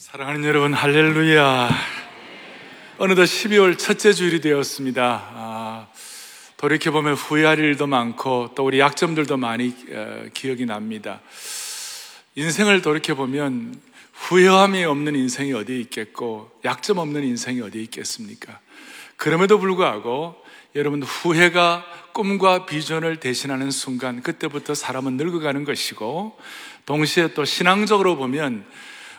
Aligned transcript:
사랑하는 0.00 0.44
여러분, 0.44 0.74
할렐루야. 0.74 1.70
어느덧 2.98 3.24
12월 3.24 3.76
첫째 3.76 4.12
주일이 4.12 4.40
되었습니다. 4.40 5.30
아, 5.34 5.88
돌이켜보면 6.56 7.14
후회할 7.14 7.58
일도 7.58 7.88
많고 7.88 8.52
또 8.54 8.64
우리 8.64 8.78
약점들도 8.78 9.36
많이 9.38 9.74
어, 9.90 10.26
기억이 10.32 10.66
납니다. 10.66 11.20
인생을 12.36 12.80
돌이켜보면 12.80 13.74
후회함이 14.12 14.84
없는 14.84 15.16
인생이 15.16 15.52
어디 15.52 15.80
있겠고 15.80 16.52
약점 16.64 16.98
없는 16.98 17.24
인생이 17.24 17.60
어디 17.60 17.82
있겠습니까? 17.82 18.60
그럼에도 19.16 19.58
불구하고 19.58 20.36
여러분 20.76 21.02
후회가 21.02 21.84
꿈과 22.12 22.66
비전을 22.66 23.16
대신하는 23.16 23.72
순간 23.72 24.22
그때부터 24.22 24.76
사람은 24.76 25.16
늙어가는 25.16 25.64
것이고 25.64 26.38
동시에 26.86 27.34
또 27.34 27.44
신앙적으로 27.44 28.16
보면 28.16 28.64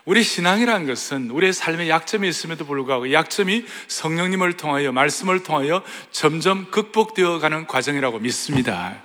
우리 0.06 0.24
신앙이라는 0.24 0.88
것은 0.88 1.30
우리의 1.30 1.54
삶에 1.54 1.90
약점이 1.90 2.28
있음에도 2.28 2.66
불구하고 2.66 3.12
약점이 3.12 3.66
성령님을 3.88 4.58
통하여 4.58 4.92
말씀을 4.92 5.44
통하여 5.44 5.84
점점 6.12 6.72
극복되어 6.72 7.40
가는 7.40 7.68
과정이라고 7.68 8.20
믿습니다. 8.20 9.02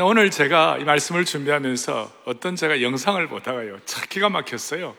오늘 0.00 0.30
제가 0.30 0.78
이 0.80 0.84
말씀을 0.84 1.24
준비하면서 1.26 2.22
어떤 2.24 2.56
제가 2.56 2.80
영상을 2.80 3.26
보다가요, 3.28 3.78
찾기가 3.84 4.30
막혔어요. 4.30 4.96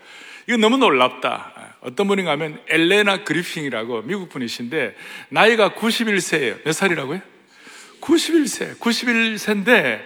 이거 0.47 0.57
너무 0.57 0.77
놀랍다. 0.77 1.77
어떤 1.81 2.07
분인가 2.07 2.31
하면 2.31 2.61
엘레나 2.67 3.23
그리핑이라고 3.23 4.03
미국 4.03 4.29
분이신데 4.29 4.95
나이가 5.29 5.69
91세예요. 5.73 6.63
몇 6.63 6.73
살이라고요? 6.73 7.21
91세. 8.01 8.77
91세인데 8.77 10.01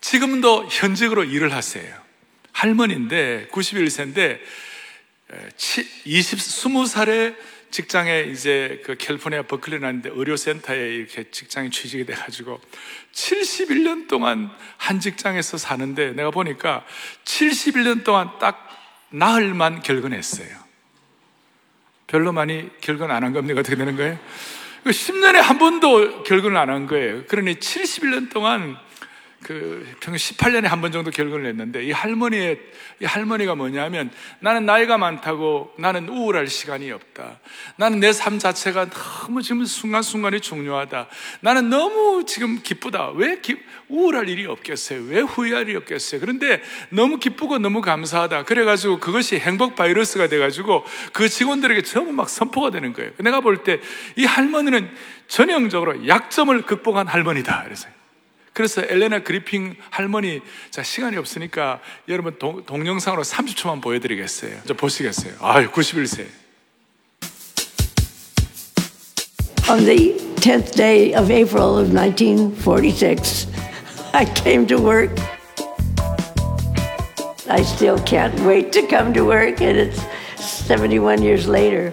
지금도 0.00 0.66
현직으로 0.70 1.24
일을 1.24 1.52
하세요. 1.52 2.03
할머니인데 2.54 3.48
91세인데 3.52 4.38
20, 6.06 6.38
20살에 6.38 7.36
직장에 7.70 8.20
이제 8.30 8.80
그 8.86 8.96
캘리포니아 8.96 9.42
버클리 9.42 9.80
나는데 9.80 10.10
의료센터에 10.12 10.94
이렇게 10.94 11.28
직장에 11.30 11.70
취직이 11.70 12.06
돼가지고 12.06 12.60
71년 13.12 14.06
동안 14.06 14.50
한 14.76 15.00
직장에서 15.00 15.58
사는데 15.58 16.12
내가 16.12 16.30
보니까 16.30 16.84
71년 17.24 18.04
동안 18.04 18.30
딱 18.38 18.68
나흘만 19.10 19.82
결근했어요. 19.82 20.64
별로 22.06 22.32
많이 22.32 22.70
결근 22.80 23.10
안 23.10 23.24
한 23.24 23.32
겁니까? 23.32 23.58
어떻게 23.60 23.74
되는 23.74 23.96
거예요? 23.96 24.18
10년에 24.84 25.40
한 25.40 25.58
번도 25.58 26.22
결근을 26.22 26.56
안 26.56 26.70
한 26.70 26.86
거예요. 26.86 27.24
그러니 27.26 27.56
71년 27.56 28.30
동안 28.30 28.76
그 29.44 29.86
평균 30.00 30.16
18년에 30.18 30.64
한 30.64 30.80
번 30.80 30.90
정도 30.90 31.10
결혼을 31.12 31.46
했는데 31.46 31.84
이 31.84 31.92
할머니의 31.92 32.58
이 33.00 33.04
할머니가 33.04 33.54
뭐냐면 33.54 34.10
나는 34.40 34.66
나이가 34.66 34.98
많다고 34.98 35.72
나는 35.78 36.08
우울할 36.08 36.48
시간이 36.48 36.90
없다. 36.90 37.38
나는 37.76 38.00
내 38.00 38.10
삶 38.12 38.38
자체가 38.38 38.88
너무 38.90 39.42
지금 39.42 39.64
순간순간이 39.64 40.40
중요하다. 40.40 41.08
나는 41.40 41.68
너무 41.70 42.24
지금 42.26 42.60
기쁘다. 42.62 43.10
왜 43.10 43.40
기, 43.40 43.56
우울할 43.88 44.28
일이 44.28 44.46
없겠어요? 44.46 45.02
왜 45.04 45.20
후회할 45.20 45.68
일이 45.68 45.76
없겠어요? 45.76 46.20
그런데 46.20 46.62
너무 46.88 47.18
기쁘고 47.18 47.58
너무 47.58 47.80
감사하다. 47.82 48.44
그래가지고 48.44 48.98
그것이 48.98 49.38
행복 49.38 49.76
바이러스가 49.76 50.26
돼가지고 50.28 50.84
그 51.12 51.28
직원들에게 51.28 51.82
전부 51.82 52.12
막 52.12 52.28
선포가 52.30 52.70
되는 52.70 52.92
거예요. 52.92 53.10
내가 53.18 53.40
볼 53.40 53.62
때 53.62 53.80
이 54.16 54.24
할머니는 54.24 54.90
전형적으로 55.28 56.06
약점을 56.08 56.62
극복한 56.62 57.06
할머니다. 57.08 57.62
그래서 57.64 57.88
그래서 58.54 58.82
엘레나 58.82 59.18
그리핑 59.18 59.74
할머니, 59.90 60.40
자, 60.70 60.84
시간이 60.84 61.16
없으니까 61.16 61.80
여러분 62.08 62.38
동, 62.38 62.64
동영상으로 62.64 63.24
30초만 63.24 63.82
보여드리겠어요. 63.82 64.60
저 64.64 64.74
보시겠어요? 64.74 65.34
아유, 65.40 65.68
91세. 65.70 66.28
On 69.68 69.84
the 69.84 70.16
10th 70.36 70.76
day 70.76 71.14
of 71.14 71.32
April 71.32 71.78
of 71.78 71.92
1946, 71.92 73.48
I 74.12 74.24
came 74.34 74.66
to 74.68 74.76
work. 74.76 75.10
I 77.50 77.62
still 77.62 77.98
can't 78.04 78.38
wait 78.46 78.70
to 78.72 78.86
come 78.86 79.12
to 79.14 79.24
work, 79.24 79.60
and 79.60 79.76
it's 79.76 80.00
71 80.38 81.22
years 81.22 81.48
later. 81.48 81.92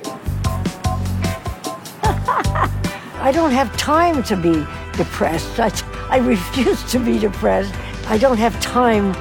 I 3.23 3.31
don't 3.33 3.51
have 3.51 3.75
time 3.77 4.21
to 4.23 4.35
be 4.35 4.65
depressed. 4.97 5.59
I, 5.59 5.71
I 6.11 6.17
refuse 6.17 6.83
to 6.91 6.99
be 6.99 7.17
depressed. 7.17 7.73
I 8.09 8.17
don't 8.17 8.37
have 8.37 8.59
time 8.59 9.13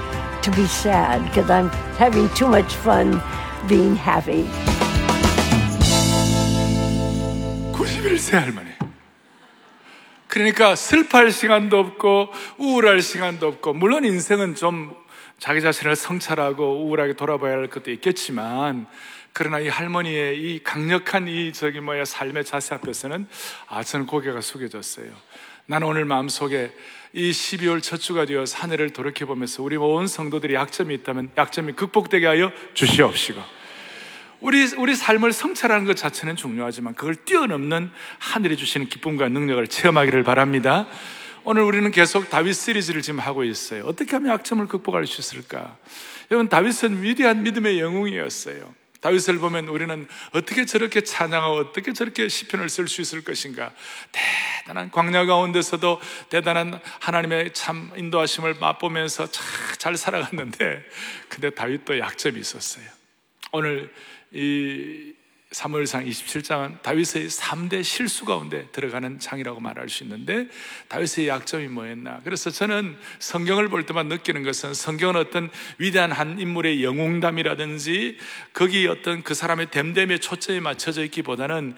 to 0.43 0.51
be 0.51 0.67
sad 0.67 1.23
because 1.23 1.49
I'm 1.49 1.69
having 1.97 2.28
too 2.31 2.49
much 2.49 2.75
fun 2.75 3.23
being 3.69 3.95
happy. 3.95 4.51
91세 7.73 8.33
할머니. 8.33 8.71
그러니까 10.27 10.75
슬퍼할 10.75 11.31
시간도 11.31 11.78
없고 11.78 12.31
우울할 12.59 13.03
시간도 13.03 13.47
없고 13.47 13.72
물론 13.75 14.05
인생은 14.05 14.57
좀 14.57 14.93
자기 15.39 15.61
자신을 15.61 15.95
성찰하고 15.95 16.87
우울하게 16.87 17.12
돌아봐야 17.12 17.53
할 17.53 17.69
것도 17.69 17.93
있겠지만 17.93 18.89
그러나 19.33 19.61
이 19.61 19.69
할머니의 19.69 20.41
이 20.41 20.62
강력한 20.65 21.28
이 21.28 21.53
저기 21.53 21.78
뭐야 21.78 22.05
삶의 22.05 22.45
자세 22.45 22.75
앞에서는 22.75 23.28
아 23.69 23.84
저는 23.84 24.07
고개가 24.07 24.41
숙여졌어요. 24.41 25.12
나는 25.71 25.87
오늘 25.87 26.05
마음속에 26.05 26.73
이 27.13 27.31
12월 27.31 27.81
첫 27.81 27.99
주가 27.99 28.25
되어 28.25 28.45
사내를 28.45 28.91
돌이켜보면서 28.91 29.63
우리 29.63 29.77
온 29.77 30.09
성도들이 30.09 30.55
약점이 30.55 30.93
있다면 30.97 31.31
약점이 31.39 31.75
극복되게 31.75 32.27
하여 32.27 32.51
주시옵시고 32.75 33.41
우리, 34.41 34.65
우리 34.77 34.97
삶을 34.97 35.33
성찰하는 35.33 35.87
것 35.87 35.97
자체는 35.97 36.35
중요하지만 36.35 36.95
그걸 36.95 37.15
뛰어넘는 37.15 37.93
하늘이 38.19 38.57
주시는 38.57 38.89
기쁨과 38.89 39.29
능력을 39.29 39.65
체험하기를 39.69 40.25
바랍니다. 40.25 40.89
오늘 41.45 41.63
우리는 41.63 41.89
계속 41.93 42.29
다윗 42.31 42.55
시리즈를 42.55 43.01
지금 43.01 43.21
하고 43.21 43.45
있어요. 43.45 43.85
어떻게 43.85 44.17
하면 44.17 44.33
약점을 44.33 44.67
극복할 44.67 45.07
수 45.07 45.21
있을까? 45.21 45.77
여러분, 46.33 46.49
다윗은 46.49 47.05
위대한 47.05 47.45
믿음의 47.45 47.79
영웅이었어요. 47.79 48.80
다윗을 49.00 49.38
보면 49.38 49.69
우리는 49.69 50.06
어떻게 50.33 50.65
저렇게 50.65 51.00
찬양하고 51.00 51.56
어떻게 51.56 51.93
저렇게 51.93 52.28
시편을 52.28 52.69
쓸 52.69 52.87
수 52.87 53.00
있을 53.00 53.25
것인가? 53.25 53.72
대단한 54.12 54.91
광야 54.91 55.27
가운데서도 55.27 56.00
대단한 56.28 56.81
하나님의 57.00 57.53
참 57.55 57.91
인도하심을 57.97 58.55
맛보면서 58.55 59.28
잘 59.78 59.97
살아갔는데 59.97 60.84
근데 61.28 61.50
다윗도 61.50 61.99
약점이 61.99 62.39
있었어요. 62.39 62.84
오늘 63.53 63.93
이 64.33 65.15
사무엘상 65.53 66.05
27장은 66.05 66.81
다윗의 66.83 67.28
3대 67.28 67.83
실수 67.83 68.25
가운데 68.25 68.69
들어가는 68.71 69.19
장이라고 69.19 69.59
말할 69.59 69.88
수 69.88 70.05
있는데 70.05 70.47
다윗의 70.87 71.27
약점이 71.27 71.66
뭐였나? 71.66 72.21
그래서 72.22 72.50
저는 72.50 72.97
성경을 73.19 73.69
볼 73.69 73.84
때만 73.84 74.06
느끼는 74.06 74.44
것은 74.44 74.75
성경은 74.75 75.16
어떤 75.16 75.50
위대한 75.78 76.12
한 76.12 76.39
인물의 76.39 76.84
영웅담이라든지 76.84 78.19
거기 78.53 78.87
어떤 78.87 79.25
그 79.25 79.34
사람의 79.34 79.72
댐댐에 79.72 80.19
초점이 80.19 80.60
맞춰져 80.60 81.03
있기보다는 81.05 81.75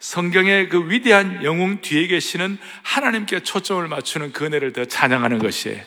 성경의 0.00 0.68
그 0.68 0.90
위대한 0.90 1.44
영웅 1.44 1.80
뒤에 1.80 2.08
계시는 2.08 2.58
하나님께 2.82 3.44
초점을 3.44 3.86
맞추는 3.86 4.32
그 4.32 4.46
은혜를 4.46 4.72
더 4.72 4.84
찬양하는 4.84 5.38
것이에요. 5.38 5.80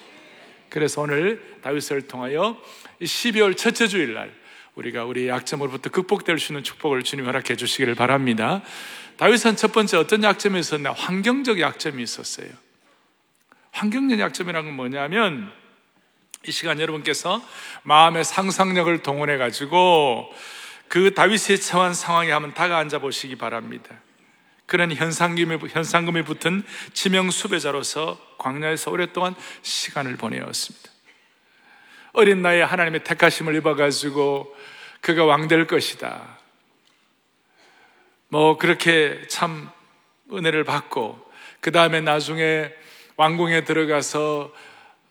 그래서 0.70 1.02
오늘 1.02 1.44
다윗을 1.62 2.04
통하여 2.04 2.58
12월 3.02 3.58
첫째 3.58 3.88
주일 3.90 4.14
날 4.14 4.32
우리가 4.76 5.06
우리 5.06 5.28
약점으로부터 5.28 5.90
극복될 5.90 6.38
수 6.38 6.52
있는 6.52 6.64
축복을 6.64 7.04
주님 7.04 7.26
허락해 7.26 7.56
주시기를 7.56 7.96
바랍니다. 7.96 8.62
다윗은 9.18 9.56
첫 9.56 9.72
번째 9.72 9.98
어떤 9.98 10.24
약점이 10.24 10.60
있었나? 10.60 10.92
환경적 10.92 11.60
약점이 11.60 12.04
있었어요. 12.04 12.50
환경적 13.72 14.20
약점이라는 14.20 14.70
건 14.70 14.76
뭐냐면 14.76 15.52
이 16.48 16.52
시간 16.52 16.80
여러분께서 16.80 17.42
마음의 17.84 18.24
상상력을 18.24 19.02
동원해 19.02 19.38
가지고 19.38 20.32
그 20.88 21.14
다윗의 21.14 21.60
처한 21.62 21.94
상황에 21.94 22.32
한번 22.32 22.54
다가앉아 22.54 23.00
보시기 23.00 23.36
바랍니다. 23.36 23.96
그런 24.66 24.92
현상금이, 24.92 25.58
현상금이 25.70 26.24
붙은 26.24 26.64
지명 26.94 27.32
수배자로서 27.32 28.20
광야에서 28.38 28.92
오랫동안 28.92 29.36
시간을 29.62 30.18
보내었습니다. 30.18 30.95
어린 32.16 32.42
나이에 32.42 32.62
하나님의 32.62 33.04
택하심을 33.04 33.56
입어가지고 33.56 34.56
그가 35.02 35.26
왕 35.26 35.48
될 35.48 35.68
것이다. 35.68 36.40
뭐 38.30 38.58
그렇게 38.58 39.22
참 39.28 39.70
은혜를 40.32 40.64
받고 40.64 41.20
그 41.60 41.72
다음에 41.72 42.02
나중에 42.02 42.72
왕궁에 43.18 43.66
들어가서 43.66 44.52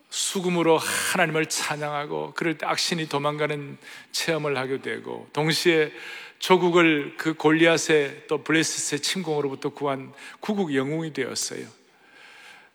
수금으로 0.08 0.78
하나님을 0.78 1.46
찬양하고 1.46 2.32
그럴 2.34 2.56
때 2.56 2.66
악신이 2.66 3.08
도망가는 3.08 3.78
체험을 4.12 4.56
하게 4.56 4.80
되고 4.80 5.28
동시에 5.32 5.92
조국을 6.38 7.14
그 7.16 7.34
골리앗의 7.34 8.24
또 8.28 8.42
블레셋의 8.42 9.00
침공으로부터 9.00 9.70
구한 9.70 10.12
구국 10.40 10.74
영웅이 10.74 11.12
되었어요. 11.12 11.66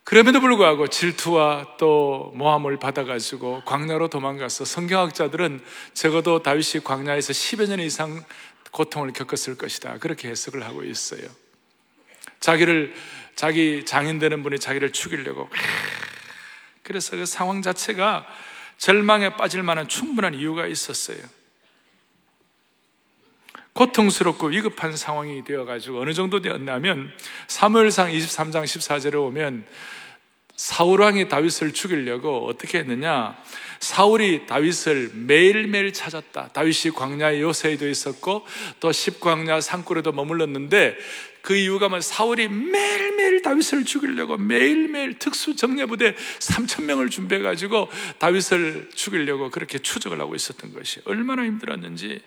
그럼에도 0.09 0.41
불구하고 0.41 0.87
질투와 0.87 1.75
또 1.77 2.31
모함을 2.33 2.79
받아가지고 2.79 3.61
광야로 3.65 4.07
도망가서 4.07 4.65
성경학자들은 4.65 5.63
적어도 5.93 6.41
다윗이 6.41 6.83
광야에서 6.83 7.31
10여 7.31 7.69
년 7.69 7.79
이상 7.79 8.25
고통을 8.71 9.13
겪었을 9.13 9.55
것이다. 9.55 9.99
그렇게 9.99 10.29
해석을 10.29 10.63
하고 10.63 10.83
있어요. 10.83 11.21
자기를, 12.39 12.95
자기 13.35 13.85
장인되는 13.85 14.41
분이 14.41 14.57
자기를 14.57 14.93
죽이려고. 14.93 15.47
그래서 16.81 17.15
그 17.15 17.27
상황 17.27 17.61
자체가 17.61 18.25
절망에 18.79 19.35
빠질 19.37 19.61
만한 19.61 19.87
충분한 19.87 20.33
이유가 20.33 20.65
있었어요. 20.65 21.19
고통스럽고 23.73 24.47
위급한 24.47 24.97
상황이 24.97 25.43
되어가지고 25.43 26.01
어느 26.01 26.15
정도 26.15 26.41
되었냐면 26.41 27.13
사무엘상 27.47 28.09
23장 28.09 28.63
14절에 28.63 29.13
오면 29.23 29.67
사울 30.59 30.99
왕이 30.99 31.29
다윗을 31.29 31.71
죽이려고 31.71 32.45
어떻게 32.45 32.79
했느냐? 32.79 33.33
사울이 33.79 34.45
다윗을 34.45 35.11
매일매일 35.13 35.93
찾았다. 35.93 36.49
다윗이 36.49 36.93
광야의 36.95 37.41
요새에도 37.41 37.87
있었고 37.87 38.45
또 38.81 38.91
십광야 38.91 39.61
산골에도 39.61 40.11
머물렀는데 40.11 40.97
그 41.43 41.55
이유가 41.55 41.87
뭐 41.87 42.01
사울이 42.01 42.49
매일매일 42.49 43.41
다윗을 43.41 43.85
죽이려고 43.85 44.35
매일매일 44.35 45.17
특수 45.17 45.55
정예부대 45.55 46.13
3천 46.39 46.83
명을 46.83 47.09
준비해 47.09 47.41
가지고 47.41 47.87
다윗을 48.17 48.89
죽이려고 48.93 49.51
그렇게 49.51 49.79
추적을 49.79 50.19
하고 50.19 50.35
있었던 50.35 50.73
것이 50.73 50.99
얼마나 51.05 51.45
힘들었는지 51.45 52.19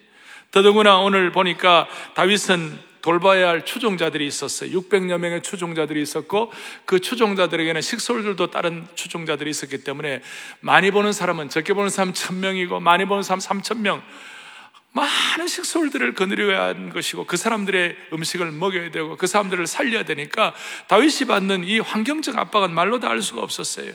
더더구나 0.53 1.01
오늘 1.01 1.33
보니까 1.33 1.87
다윗은 2.15 2.92
돌봐야 3.03 3.49
할 3.49 3.65
추종자들이 3.65 4.27
있었어요. 4.27 4.71
600여 4.71 5.19
명의 5.19 5.43
추종자들이 5.43 6.01
있었고 6.01 6.53
그 6.85 7.01
추종자들에게는 7.01 7.81
식솔들도 7.81 8.51
다른 8.51 8.87
추종자들이 8.95 9.51
있었기 9.51 9.85
때문에 9.85 10.23
많이 10.61 10.91
보는 10.91 11.13
사람은 11.13 11.51
적게 11.51 11.75
보는 11.75 11.91
사람 11.91 12.13
1000명이고 12.13 12.81
많이 12.81 13.05
보는 13.05 13.23
사람 13.23 13.41
3000명 13.41 14.03
많은 14.93 15.47
식솔들을 15.47 16.15
거느려야 16.15 16.65
하는 16.65 16.91
것이고 16.91 17.27
그 17.27 17.37
사람들의 17.37 17.97
음식을 18.13 18.53
먹여야 18.53 18.91
되고 18.91 19.17
그 19.17 19.27
사람들을 19.27 19.67
살려야 19.67 20.05
되니까 20.05 20.55
다윗이 20.89 21.27
받는 21.29 21.65
이 21.65 21.79
환경적 21.79 22.39
압박은 22.39 22.73
말로 22.73 23.01
다 23.01 23.09
알 23.09 23.21
수가 23.21 23.43
없었어요. 23.43 23.93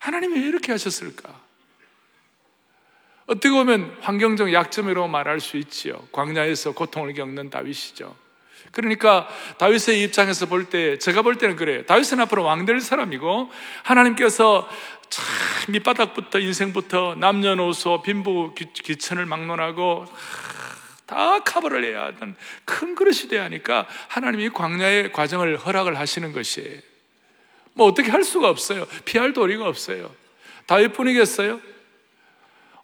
하나님이 0.00 0.38
왜 0.40 0.48
이렇게 0.48 0.70
하셨을까? 0.72 1.43
어떻게 3.26 3.50
보면 3.50 3.96
환경적 4.00 4.52
약점이라고 4.52 5.08
말할 5.08 5.40
수 5.40 5.56
있지요. 5.56 6.06
광야에서 6.12 6.72
고통을 6.72 7.14
겪는 7.14 7.50
다윗이죠. 7.50 8.14
그러니까 8.72 9.28
다윗의 9.58 10.02
입장에서 10.02 10.46
볼 10.46 10.68
때, 10.68 10.98
제가 10.98 11.22
볼 11.22 11.36
때는 11.36 11.56
그래요. 11.56 11.84
다윗은 11.86 12.20
앞으로 12.20 12.44
왕 12.44 12.66
될 12.66 12.80
사람이고, 12.80 13.50
하나님께서 13.82 14.68
참 15.08 15.24
밑바닥부터 15.68 16.40
인생부터 16.40 17.14
남녀노소 17.18 18.02
빈부 18.02 18.54
귀천을 18.54 19.26
막론하고 19.26 20.06
다 21.06 21.38
커버를 21.40 21.84
해야 21.84 22.06
하는 22.06 22.34
큰 22.64 22.94
그릇이 22.94 23.28
돼야 23.28 23.44
하니까 23.44 23.86
하나님이 24.08 24.50
광야의 24.50 25.12
과정을 25.12 25.58
허락을 25.58 25.98
하시는 25.98 26.32
것이에요. 26.32 26.80
뭐 27.74 27.86
어떻게 27.86 28.10
할 28.10 28.24
수가 28.24 28.48
없어요. 28.48 28.86
피할 29.04 29.32
도리가 29.32 29.68
없어요. 29.68 30.10
다윗뿐이겠어요? 30.66 31.60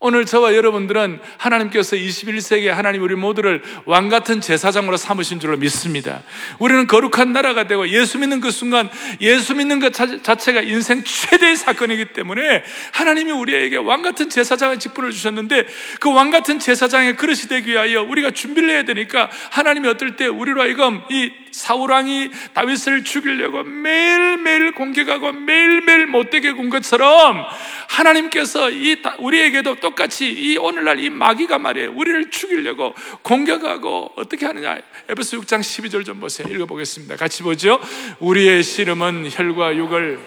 오늘 0.02 0.24
저와 0.24 0.54
여러분들은 0.54 1.20
하나님께서 1.36 1.94
21세기에 1.94 2.68
하나님 2.68 3.02
우리 3.02 3.14
모두를 3.14 3.62
왕 3.84 4.08
같은 4.08 4.40
제사장으로 4.40 4.96
삼으신 4.96 5.40
줄로 5.40 5.58
믿습니다. 5.58 6.22
우리는 6.58 6.86
거룩한 6.86 7.34
나라가 7.34 7.64
되고 7.66 7.86
예수 7.86 8.18
믿는 8.18 8.40
그 8.40 8.50
순간 8.50 8.88
예수 9.20 9.54
믿는 9.54 9.78
것 9.78 9.92
자체가 9.92 10.62
인생 10.62 11.04
최대의 11.04 11.54
사건이기 11.56 12.14
때문에 12.14 12.64
하나님이 12.92 13.30
우리에게 13.32 13.76
왕 13.76 14.00
같은 14.00 14.30
제사장의 14.30 14.78
직분을 14.78 15.10
주셨는데 15.12 15.66
그 16.00 16.10
왕 16.10 16.30
같은 16.30 16.58
제사장의 16.58 17.16
그릇이 17.16 17.42
되기 17.48 17.70
위하여 17.70 18.02
우리가 18.02 18.30
준비를 18.30 18.70
해야 18.70 18.82
되니까 18.84 19.30
하나님이 19.50 19.86
어떨 19.88 20.16
때 20.16 20.26
우리로 20.26 20.62
하여금 20.62 21.02
이 21.10 21.30
사울왕이 21.52 22.30
다윗을 22.54 23.04
죽이려고 23.04 23.62
매일매일 23.62 24.72
공격하고 24.72 25.32
매일매일 25.32 26.06
못되게 26.06 26.52
군 26.52 26.70
것처럼 26.70 27.44
하나님께서 27.88 28.70
이 28.70 28.96
우리에게도 29.18 29.76
똑같이 29.76 30.30
이 30.30 30.56
오늘날 30.56 31.00
이 31.00 31.10
마귀가 31.10 31.58
말이에요. 31.58 31.92
우리를 31.94 32.30
죽이려고 32.30 32.94
공격하고 33.22 34.12
어떻게 34.16 34.46
하느냐. 34.46 34.78
에베소 35.08 35.40
6장 35.40 35.60
12절 35.60 36.04
좀 36.04 36.20
보세요. 36.20 36.48
읽어보겠습니다. 36.48 37.16
같이 37.16 37.42
보죠. 37.42 37.80
우리의 38.20 38.62
씨름은 38.62 39.30
혈과 39.30 39.76
육을 39.76 40.18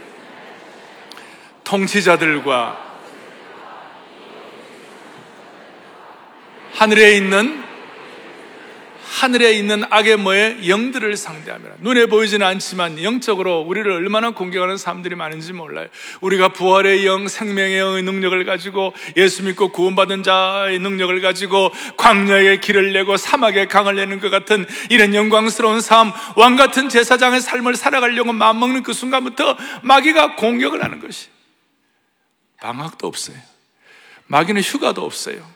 통치자들과 1.63 2.93
하늘에 6.73 7.15
있는 7.15 7.63
하늘에 9.13 9.53
있는 9.53 9.83
악의 9.91 10.17
뭐에 10.17 10.67
영들을 10.67 11.15
상대하며 11.15 11.69
눈에 11.81 12.07
보이지는 12.07 12.45
않지만 12.47 13.01
영적으로 13.03 13.59
우리를 13.61 13.89
얼마나 13.91 14.31
공격하는 14.31 14.77
사람들이 14.77 15.13
많은지 15.13 15.53
몰라요. 15.53 15.87
우리가 16.21 16.49
부활의 16.49 17.05
영, 17.05 17.27
생명의 17.27 17.77
영의 17.77 18.01
능력을 18.01 18.43
가지고 18.43 18.91
예수 19.15 19.43
믿고 19.43 19.71
구원받은 19.71 20.23
자의 20.23 20.79
능력을 20.79 21.21
가지고 21.21 21.71
광야의 21.95 22.59
길을 22.61 22.91
내고 22.91 23.15
사막의 23.15 23.67
강을 23.67 23.95
내는 23.95 24.19
것 24.19 24.31
같은 24.31 24.65
이런 24.89 25.13
영광스러운 25.13 25.79
삶, 25.79 26.11
왕 26.35 26.55
같은 26.55 26.89
제사장의 26.89 27.39
삶을 27.41 27.75
살아가려고 27.75 28.33
마음먹는 28.33 28.81
그 28.81 28.93
순간부터 28.93 29.55
마귀가 29.83 30.37
공격을 30.37 30.83
하는 30.83 30.99
것이 30.99 31.27
방학도 32.61 33.05
없어요. 33.05 33.37
마귀는 34.25 34.63
휴가도 34.63 35.05
없어요. 35.05 35.47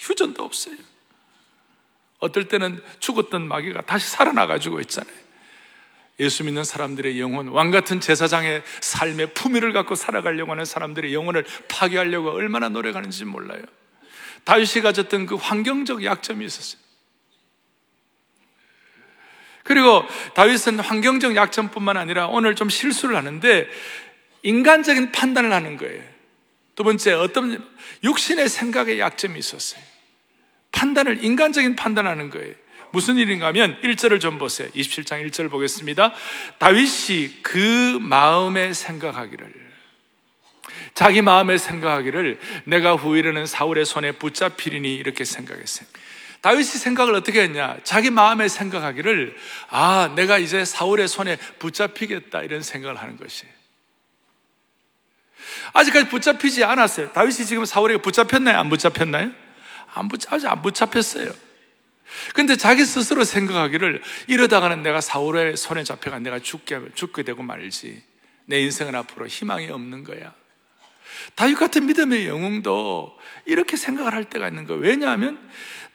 휴전도 0.00 0.42
없어요. 0.42 0.87
어떨 2.18 2.48
때는 2.48 2.82
죽었던 2.98 3.46
마귀가 3.46 3.82
다시 3.82 4.08
살아나가지고 4.10 4.80
있잖아요. 4.80 5.14
예수 6.20 6.42
믿는 6.42 6.64
사람들의 6.64 7.20
영혼, 7.20 7.48
왕 7.48 7.70
같은 7.70 8.00
제사장의 8.00 8.64
삶의 8.80 9.34
품위를 9.34 9.72
갖고 9.72 9.94
살아가려고 9.94 10.50
하는 10.50 10.64
사람들의 10.64 11.14
영혼을 11.14 11.44
파괴하려고 11.68 12.30
얼마나 12.30 12.68
노력하는지 12.68 13.24
몰라요. 13.24 13.62
다윗이 14.44 14.82
가졌던 14.82 15.26
그 15.26 15.36
환경적 15.36 16.04
약점이 16.04 16.44
있었어요. 16.44 16.80
그리고 19.62 20.02
다윗은 20.34 20.80
환경적 20.80 21.36
약점뿐만 21.36 21.96
아니라 21.96 22.26
오늘 22.26 22.56
좀 22.56 22.68
실수를 22.68 23.16
하는데 23.16 23.68
인간적인 24.42 25.12
판단을 25.12 25.52
하는 25.52 25.76
거예요. 25.76 26.02
두 26.74 26.84
번째, 26.84 27.12
어떤 27.12 27.64
육신의 28.02 28.48
생각의 28.48 28.98
약점이 28.98 29.38
있었어요. 29.38 29.82
판단을 30.72 31.24
인간적인 31.24 31.76
판단하는 31.76 32.30
거예요. 32.30 32.54
무슨 32.90 33.16
일인가 33.16 33.46
하면 33.48 33.78
1절을 33.82 34.20
좀 34.20 34.38
보세요. 34.38 34.68
27장 34.70 35.26
1절 35.28 35.50
보겠습니다. 35.50 36.14
다윗이 36.58 37.42
그 37.42 37.98
마음에 38.00 38.72
생각하기를 38.72 39.68
자기 40.94 41.22
마음에 41.22 41.58
생각하기를 41.58 42.40
내가 42.64 42.94
후일에는 42.96 43.46
사울의 43.46 43.84
손에 43.84 44.12
붙잡히리니 44.12 44.94
이렇게 44.94 45.24
생각했어요. 45.24 45.86
다윗이 46.40 46.64
생각을 46.64 47.14
어떻게 47.14 47.42
했냐? 47.42 47.76
자기 47.82 48.10
마음에 48.10 48.48
생각하기를 48.48 49.36
아, 49.70 50.12
내가 50.16 50.38
이제 50.38 50.64
사울의 50.64 51.08
손에 51.08 51.36
붙잡히겠다 51.58 52.42
이런 52.42 52.62
생각을 52.62 52.96
하는 52.96 53.16
것이에요. 53.16 53.52
아직까지 55.72 56.08
붙잡히지 56.08 56.64
않았어요. 56.64 57.12
다윗이 57.12 57.46
지금 57.46 57.64
사울에게 57.64 58.00
붙잡혔나요? 58.00 58.58
안 58.58 58.68
붙잡혔나요? 58.68 59.32
안 59.94 60.08
붙, 60.08 60.32
아직 60.32 60.46
안 60.46 60.62
붙잡혔어요. 60.62 61.30
근데 62.34 62.56
자기 62.56 62.84
스스로 62.84 63.24
생각하기를 63.24 64.02
이러다가는 64.28 64.82
내가 64.82 65.00
사울의 65.00 65.56
손에 65.56 65.84
잡혀가 65.84 66.18
내가 66.20 66.38
죽게, 66.38 66.80
죽게 66.94 67.22
되고 67.22 67.42
말지. 67.42 68.02
내 68.46 68.60
인생은 68.60 68.94
앞으로 68.94 69.26
희망이 69.26 69.68
없는 69.68 70.04
거야. 70.04 70.32
다윗 71.34 71.56
같은 71.56 71.86
믿음의 71.86 72.26
영웅도 72.26 73.18
이렇게 73.44 73.76
생각을 73.76 74.14
할 74.14 74.24
때가 74.24 74.48
있는 74.48 74.66
거예요. 74.66 74.80
왜냐하면 74.80 75.38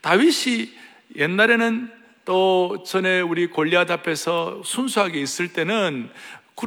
다윗이 0.02 0.74
옛날에는 1.16 1.92
또 2.26 2.84
전에 2.86 3.22
우리 3.22 3.48
골리앗 3.48 3.90
앞에서 3.92 4.62
순수하게 4.64 5.20
있을 5.20 5.52
때는 5.52 6.10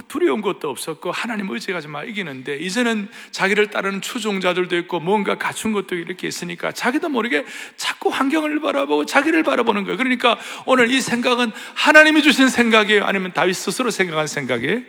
두려운 0.08 0.40
것도 0.42 0.68
없었고 0.68 1.12
하나님 1.12 1.50
의지가지 1.50 1.88
마 1.88 2.02
이기는데 2.02 2.56
이제는 2.56 3.08
자기를 3.30 3.68
따르는 3.68 4.00
추종자들도 4.00 4.76
있고 4.78 5.00
뭔가 5.00 5.36
갖춘 5.38 5.72
것도 5.72 5.94
이렇게 5.94 6.28
있으니까 6.28 6.72
자기도 6.72 7.08
모르게 7.08 7.44
자꾸 7.76 8.08
환경을 8.10 8.60
바라보고 8.60 9.06
자기를 9.06 9.42
바라보는 9.42 9.84
거예요. 9.84 9.96
그러니까 9.96 10.38
오늘 10.66 10.90
이 10.90 11.00
생각은 11.00 11.52
하나님이 11.74 12.22
주신 12.22 12.48
생각이에요? 12.48 13.04
아니면 13.04 13.32
다윗 13.32 13.54
스스로 13.54 13.90
생각한 13.90 14.26
생각이에요? 14.26 14.80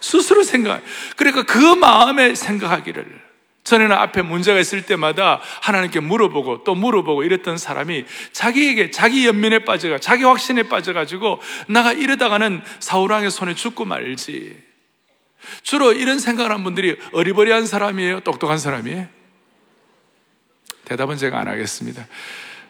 스스로 0.00 0.42
생각. 0.42 0.82
그러니까 1.16 1.42
그 1.42 1.58
마음에 1.58 2.34
생각하기를 2.34 3.26
전에는 3.66 3.92
앞에 3.96 4.22
문제가 4.22 4.60
있을 4.60 4.86
때마다 4.86 5.40
하나님께 5.60 5.98
물어보고 6.00 6.62
또 6.62 6.74
물어보고 6.76 7.24
이랬던 7.24 7.58
사람이 7.58 8.04
자기에게 8.30 8.92
자기 8.92 9.26
연민에 9.26 9.60
빠져가 9.60 9.98
자기 9.98 10.22
확신에 10.22 10.62
빠져가지고 10.62 11.40
나가 11.66 11.92
이러다가는 11.92 12.62
사우랑의 12.78 13.30
손에 13.30 13.54
죽고 13.54 13.84
말지. 13.84 14.64
주로 15.62 15.92
이런 15.92 16.20
생각을 16.20 16.52
한 16.52 16.62
분들이 16.62 16.96
어리버리한 17.12 17.66
사람이에요? 17.66 18.20
똑똑한 18.20 18.58
사람이에요? 18.58 19.08
대답은 20.84 21.16
제가 21.16 21.40
안 21.40 21.48
하겠습니다. 21.48 22.06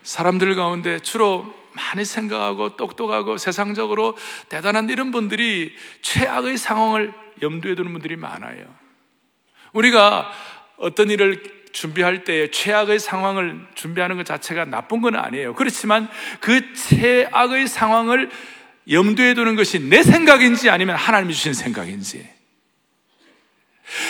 사람들 0.03 0.55
가운데 0.55 0.99
주로 1.01 1.55
많이 1.75 2.07
생각하고 2.07 2.77
똑똑하고 2.77 3.37
세상적으로 3.37 4.17
대단한 4.49 4.89
이런 4.89 5.11
분들이 5.11 5.75
최악의 6.01 6.57
상황을 6.57 7.13
염두에 7.43 7.75
두는 7.75 7.93
분들이 7.93 8.17
많아요. 8.17 8.65
우리가 9.75 10.33
어떤 10.77 11.11
일을 11.11 11.43
준비할 11.73 12.25
때 12.25 12.51
최악의 12.51 12.99
상황을 12.99 13.61
준비하는 13.75 14.17
것 14.17 14.25
자체가 14.25 14.65
나쁜 14.65 15.01
건 15.03 15.17
아니에요. 15.17 15.55
그렇지만 15.55 16.09
그 16.41 16.73
최악의 16.75 17.69
상황을 17.69 18.31
염두에 18.91 19.35
두는 19.35 19.57
것이 19.57 19.81
내 19.81 20.03
생각인지 20.03 20.71
아니면 20.71 20.97
하나님이 20.97 21.35
주신 21.35 21.53
생각인지. 21.53 22.37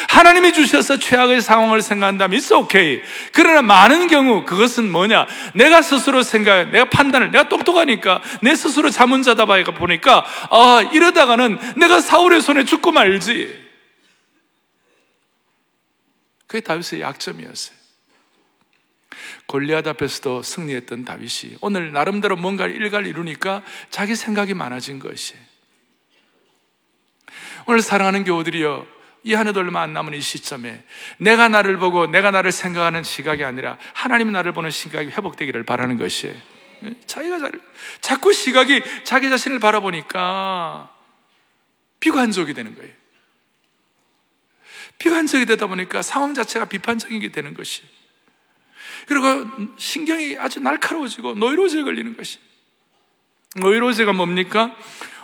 하나님이 0.08 0.52
주셔서 0.52 0.99
최악의 0.99 1.42
상황을 1.42 1.82
생각한다면 1.82 2.38
it's 2.38 2.54
okay. 2.56 3.02
그러나 3.32 3.62
많은 3.62 4.06
경우 4.06 4.44
그것은 4.44 4.90
뭐냐? 4.90 5.26
내가 5.54 5.82
스스로 5.82 6.23
생각, 6.23 6.70
내가 6.70 6.87
판단을, 6.87 7.30
내가 7.30 7.49
똑똑하니까 7.49 8.23
내 8.42 8.54
스스로 8.54 8.90
자문자다 8.90 9.44
보니까 9.44 10.25
아 10.50 10.88
이러다가는 10.92 11.58
내가 11.76 12.00
사울의 12.00 12.40
손에 12.40 12.64
죽고 12.64 12.92
말지. 12.92 13.65
그게 16.46 16.60
다윗의 16.60 17.00
약점이었어요. 17.00 17.76
골리앗 19.46 19.86
앞에서도 19.86 20.42
승리했던 20.42 21.04
다윗이 21.04 21.58
오늘 21.60 21.92
나름대로 21.92 22.36
뭔가 22.36 22.66
일가를 22.66 23.06
이루니까 23.06 23.62
자기 23.90 24.14
생각이 24.14 24.54
많아진 24.54 24.98
것이. 24.98 25.34
오늘 27.66 27.80
사랑하는 27.80 28.24
교우들이여 28.24 28.96
이 29.26 29.34
한 29.34 29.48
해도 29.48 29.58
얼마 29.58 29.82
안 29.82 29.92
남은 29.92 30.14
이 30.14 30.20
시점에 30.20 30.84
내가 31.18 31.48
나를 31.48 31.78
보고 31.78 32.06
내가 32.06 32.30
나를 32.30 32.52
생각하는 32.52 33.02
시각이 33.02 33.42
아니라 33.42 33.76
하나님 33.92 34.30
나를 34.30 34.52
보는 34.52 34.70
시각이 34.70 35.08
회복되기를 35.10 35.64
바라는 35.64 35.98
것이에요. 35.98 36.36
자기가 37.06 37.40
잘, 37.40 37.52
자꾸 38.00 38.32
시각이 38.32 38.82
자기 39.02 39.28
자신을 39.28 39.58
바라보니까 39.58 40.94
비관적이 41.98 42.54
되는 42.54 42.76
거예요. 42.76 42.92
비관적이 44.98 45.46
되다 45.46 45.66
보니까 45.66 46.02
상황 46.02 46.34
자체가 46.34 46.66
비판적인 46.66 47.20
게 47.20 47.30
되는 47.30 47.54
것이. 47.54 47.82
그리고 49.06 49.46
신경이 49.76 50.36
아주 50.38 50.60
날카로워지고 50.60 51.34
노이로제에 51.34 51.82
걸리는 51.82 52.16
것이. 52.16 52.38
노이로제가 53.56 54.12
뭡니까? 54.12 54.74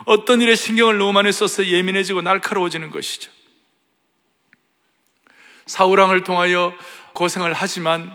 어떤 0.05 0.41
일에 0.41 0.55
신경을 0.55 0.99
너무 0.99 1.13
많이 1.13 1.31
써서 1.33 1.67
예민해지고 1.67 2.23
날카로워지는 2.23 2.91
것이죠. 2.91 3.31
사우랑을 5.67 6.25
통하여 6.25 6.75
고생을 7.15 7.53
하지만 7.53 8.11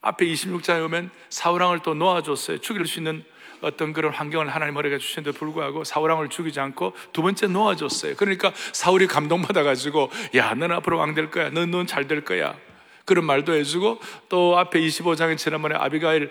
앞에 0.00 0.26
26장에 0.26 0.84
오면 0.84 1.10
사우랑을 1.30 1.80
또 1.80 1.94
놓아줬어요. 1.94 2.58
죽일 2.58 2.86
수 2.86 2.98
있는 2.98 3.24
어떤 3.64 3.92
그런 3.92 4.12
환경을 4.12 4.48
하나님 4.48 4.74
머리가 4.74 4.98
주신데도 4.98 5.36
불구하고 5.38 5.84
사울왕을 5.84 6.28
죽이지 6.28 6.60
않고 6.60 6.94
두 7.12 7.22
번째 7.22 7.46
놓아줬어요. 7.46 8.16
그러니까 8.16 8.52
사울이 8.72 9.06
감동받아가지고 9.06 10.10
야, 10.36 10.54
너는 10.54 10.76
앞으로 10.76 10.98
왕 10.98 11.14
될 11.14 11.30
거야. 11.30 11.50
넌, 11.50 11.70
넌 11.70 11.86
잘 11.86 12.08
될 12.08 12.24
거야. 12.24 12.56
그런 13.04 13.24
말도 13.24 13.54
해주고 13.54 14.00
또 14.28 14.58
앞에 14.58 14.80
25장에 14.80 15.36
지난번에 15.36 15.74
아비가일 15.76 16.30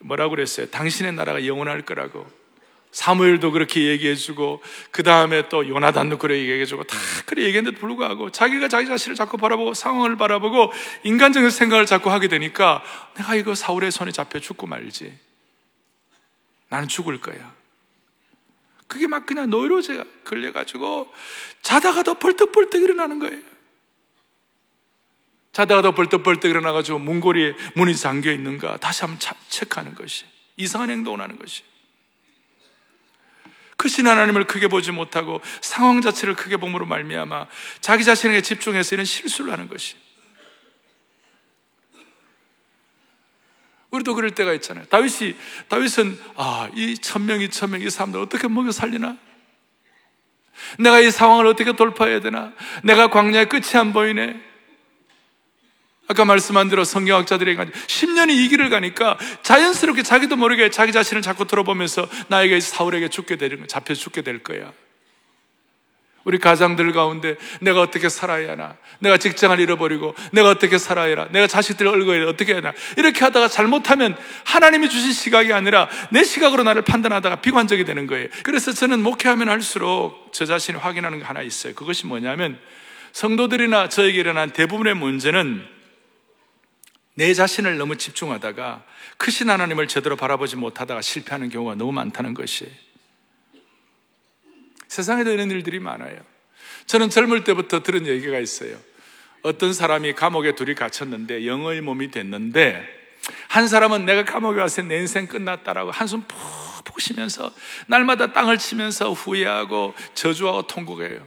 뭐라고 0.00 0.30
그랬어요? 0.30 0.66
당신의 0.66 1.12
나라가 1.12 1.46
영원할 1.46 1.82
거라고. 1.82 2.26
사무엘도 2.92 3.52
그렇게 3.52 3.88
얘기해주고 3.88 4.62
그 4.90 5.02
다음에 5.02 5.48
또 5.48 5.66
요나단도 5.66 6.18
그래 6.18 6.38
얘기해주고 6.38 6.84
다 6.84 6.96
그래 7.24 7.44
얘기했는데도 7.44 7.80
불구하고 7.80 8.30
자기가 8.30 8.68
자기 8.68 8.86
자신을 8.86 9.16
자꾸 9.16 9.38
바라보고 9.38 9.72
상황을 9.72 10.16
바라보고 10.16 10.70
인간적인 11.02 11.48
생각을 11.48 11.86
자꾸 11.86 12.10
하게 12.10 12.28
되니까 12.28 12.82
내가 13.16 13.34
이거 13.34 13.54
사울의 13.54 13.90
손에 13.90 14.12
잡혀 14.12 14.38
죽고 14.40 14.66
말지. 14.66 15.31
나는 16.72 16.88
죽을 16.88 17.20
거야. 17.20 17.54
그게 18.86 19.06
막 19.06 19.26
그냥 19.26 19.50
노이로제 19.50 20.02
걸려가지고 20.24 21.12
자다가 21.60 22.02
도 22.02 22.14
벌떡벌떡 22.14 22.80
일어나는 22.80 23.18
거예요. 23.18 23.38
자다가 25.52 25.82
도 25.82 25.92
벌떡벌떡 25.92 26.50
일어나가지고 26.50 26.98
문고리에 26.98 27.52
문이 27.76 27.94
잠겨 27.94 28.32
있는가 28.32 28.78
다시 28.78 29.02
한번 29.02 29.18
체크하는 29.50 29.94
것이 29.94 30.24
이상한 30.56 30.88
행동을 30.88 31.20
하는 31.20 31.38
것이 31.38 31.62
크신 33.76 34.06
하나님을 34.06 34.46
크게 34.46 34.68
보지 34.68 34.92
못하고 34.92 35.42
상황 35.60 36.00
자체를 36.00 36.34
크게 36.34 36.56
봄으로 36.56 36.86
말미암아 36.86 37.48
자기 37.82 38.02
자신에게 38.02 38.40
집중해서 38.40 38.94
이런 38.94 39.04
실수를 39.04 39.52
하는 39.52 39.68
것이 39.68 39.96
우리도 43.92 44.14
그럴 44.14 44.30
때가 44.30 44.54
있잖아요. 44.54 44.86
다윗이, 44.86 45.36
다윗은, 45.68 46.18
아, 46.36 46.70
이 46.74 46.96
천명, 46.96 47.42
이 47.42 47.50
천명, 47.50 47.82
이 47.82 47.90
사람들 47.90 48.20
어떻게 48.20 48.48
먹여 48.48 48.72
살리나? 48.72 49.16
내가 50.78 51.00
이 51.00 51.10
상황을 51.10 51.46
어떻게 51.46 51.72
돌파해야 51.76 52.20
되나? 52.20 52.52
내가 52.82 53.08
광야의 53.08 53.48
끝이 53.48 53.74
안 53.74 53.92
보이네. 53.92 54.40
아까 56.08 56.24
말씀한 56.24 56.68
대로 56.68 56.84
성경학자들이 56.84 57.54
10년이 57.56 58.30
이 58.30 58.48
길을 58.48 58.70
가니까 58.70 59.18
자연스럽게 59.42 60.02
자기도 60.02 60.36
모르게 60.36 60.70
자기 60.70 60.92
자신을 60.92 61.22
자꾸 61.22 61.46
들어보면서 61.46 62.08
나에게 62.28 62.60
사울에게 62.60 63.08
죽게 63.08 63.36
되는 63.36 63.66
잡혀 63.68 63.94
죽게 63.94 64.22
될 64.22 64.42
거야. 64.42 64.72
우리 66.24 66.38
가장들 66.38 66.92
가운데 66.92 67.36
내가 67.60 67.80
어떻게 67.80 68.08
살아야 68.08 68.52
하나? 68.52 68.76
내가 69.00 69.16
직장을 69.16 69.58
잃어버리고 69.58 70.14
내가 70.32 70.50
어떻게 70.50 70.78
살아야 70.78 71.12
하나? 71.12 71.28
내가 71.30 71.46
자식들 71.46 71.86
얼굴에 71.88 72.24
어떻게 72.24 72.52
해야 72.52 72.62
하나? 72.62 72.72
이렇게 72.96 73.24
하다가 73.24 73.48
잘못하면 73.48 74.16
하나님이 74.44 74.88
주신 74.88 75.12
시각이 75.12 75.52
아니라 75.52 75.88
내 76.10 76.24
시각으로 76.24 76.62
나를 76.62 76.82
판단하다가 76.82 77.36
비관적이 77.36 77.84
되는 77.84 78.06
거예요. 78.06 78.28
그래서 78.42 78.72
저는 78.72 79.02
목회하면 79.02 79.48
할수록 79.48 80.30
저 80.32 80.44
자신이 80.44 80.78
확인하는 80.78 81.18
게 81.18 81.24
하나 81.24 81.42
있어요. 81.42 81.74
그것이 81.74 82.06
뭐냐면 82.06 82.58
성도들이나 83.12 83.88
저에게 83.88 84.18
일어난 84.18 84.50
대부분의 84.50 84.94
문제는 84.94 85.66
내 87.14 87.34
자신을 87.34 87.76
너무 87.76 87.96
집중하다가 87.96 88.84
크신 89.18 89.50
하나님을 89.50 89.86
제대로 89.86 90.16
바라보지 90.16 90.56
못하다가 90.56 91.02
실패하는 91.02 91.50
경우가 91.50 91.74
너무 91.74 91.92
많다는 91.92 92.34
것이에요. 92.34 92.72
세상에도 94.92 95.30
이런 95.30 95.50
일들이 95.50 95.78
많아요. 95.80 96.18
저는 96.84 97.08
젊을 97.08 97.44
때부터 97.44 97.82
들은 97.82 98.06
얘기가 98.06 98.38
있어요. 98.38 98.76
어떤 99.40 99.72
사람이 99.72 100.12
감옥에 100.12 100.54
둘이 100.54 100.74
갇혔는데 100.74 101.46
영의 101.46 101.80
몸이 101.80 102.10
됐는데 102.10 102.86
한 103.48 103.68
사람은 103.68 104.04
내가 104.04 104.24
감옥에 104.24 104.60
와서 104.60 104.82
내 104.82 104.98
인생 104.98 105.26
끝났다라고 105.26 105.92
한숨 105.92 106.24
푹푹 106.28 107.00
쉬면서 107.00 107.54
날마다 107.86 108.34
땅을 108.34 108.58
치면서 108.58 109.12
후회하고 109.12 109.94
저주하고 110.12 110.66
통곡해요. 110.66 111.26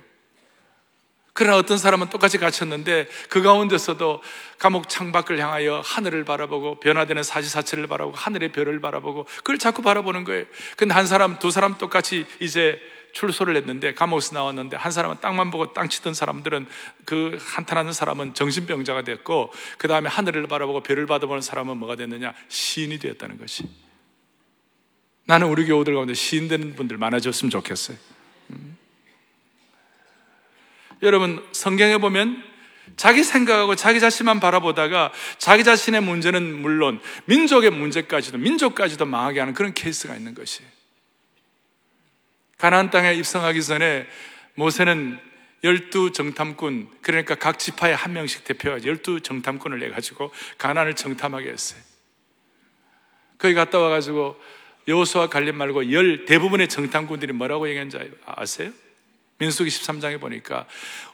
그러나 1.34 1.58
어떤 1.58 1.80
사람은 1.80 2.12
똑같이 2.12 2.38
갇혔는데 2.38 3.08
그 3.30 3.42
가운데서도 3.42 4.22
감옥 4.60 4.88
창밖을 4.88 5.40
향하여 5.40 5.82
하늘을 5.84 6.24
바라보고 6.24 6.80
변화되는 6.80 7.24
사지사철을 7.24 7.88
바라보고 7.88 8.16
하늘의 8.16 8.52
별을 8.52 8.80
바라보고 8.80 9.26
그걸 9.38 9.58
자꾸 9.58 9.82
바라보는 9.82 10.24
거예요. 10.24 10.46
근데 10.78 10.94
한 10.94 11.08
사람, 11.08 11.40
두 11.40 11.50
사람 11.50 11.80
똑같이 11.80 12.28
이제 12.40 12.80
출소를 13.16 13.56
했는데 13.56 13.94
감옥에서 13.94 14.36
나왔는데 14.36 14.76
한 14.76 14.92
사람은 14.92 15.18
땅만 15.22 15.50
보고 15.50 15.74
땅 15.74 15.88
치던 15.88 16.14
사람들은 16.14 16.68
그 17.06 17.38
한탄하는 17.40 17.94
사람은 17.94 18.34
정신병자가 18.34 19.04
됐고 19.04 19.54
그 19.78 19.88
다음에 19.88 20.10
하늘을 20.10 20.48
바라보고 20.48 20.84
별을 20.84 21.06
받아보는 21.06 21.42
사람은 21.42 21.78
뭐가 21.78 21.96
됐느냐? 21.96 22.34
시인이 22.50 23.00
되었다는 23.00 23.38
것이. 23.38 23.64
나는 25.24 25.48
우리 25.48 25.66
교우들 25.66 25.96
가운데 25.96 26.14
시인 26.14 26.50
되는 26.50 26.76
분들 26.76 26.98
많아졌으면 26.98 27.50
좋겠어요. 27.50 27.98
음. 28.52 28.78
여러분 31.02 31.42
성경에 31.54 31.98
보면 31.98 32.44
자기 32.98 33.24
생각하고 33.24 33.76
자기 33.76 34.02
자신만 34.02 34.42
바라보다가 34.42 35.14
자기 35.38 35.64
자신의 35.64 36.02
문제는 36.02 36.62
물론 36.62 37.00
민족의 37.26 37.72
문제까지도 37.72 38.38
민족까지도 38.38 39.06
망하게 39.06 39.40
하는 39.40 39.54
그런 39.54 39.74
케이스가 39.74 40.16
있는 40.16 40.36
것이에요 40.36 40.75
가나안 42.58 42.90
땅에 42.90 43.14
입성하기 43.14 43.64
전에 43.64 44.08
모세는 44.56 45.20
열두 45.64 46.12
정탐꾼 46.12 46.90
그러니까 47.02 47.36
각 47.36 47.60
지파에 47.60 47.94
한 47.94 48.14
명씩 48.14 48.44
대표가 48.44 48.84
열두 48.84 49.22
정탐꾼을 49.22 49.80
내 49.80 49.90
가지고 49.90 50.32
가나안을 50.58 50.96
정탐하게 50.96 51.50
했어요. 51.50 51.82
거기 53.38 53.54
갔다 53.54 53.80
와 53.80 53.90
가지고 53.90 54.40
여호수아 54.88 55.28
갈림 55.28 55.58
말고 55.58 55.92
열 55.92 56.26
대부분의 56.26 56.70
정탐꾼들이 56.70 57.34
뭐라고 57.34 57.68
얘기한지 57.68 57.98
아세요? 58.26 58.72
민수기 59.40 59.70
13장에 59.70 60.20
보니까 60.22 60.66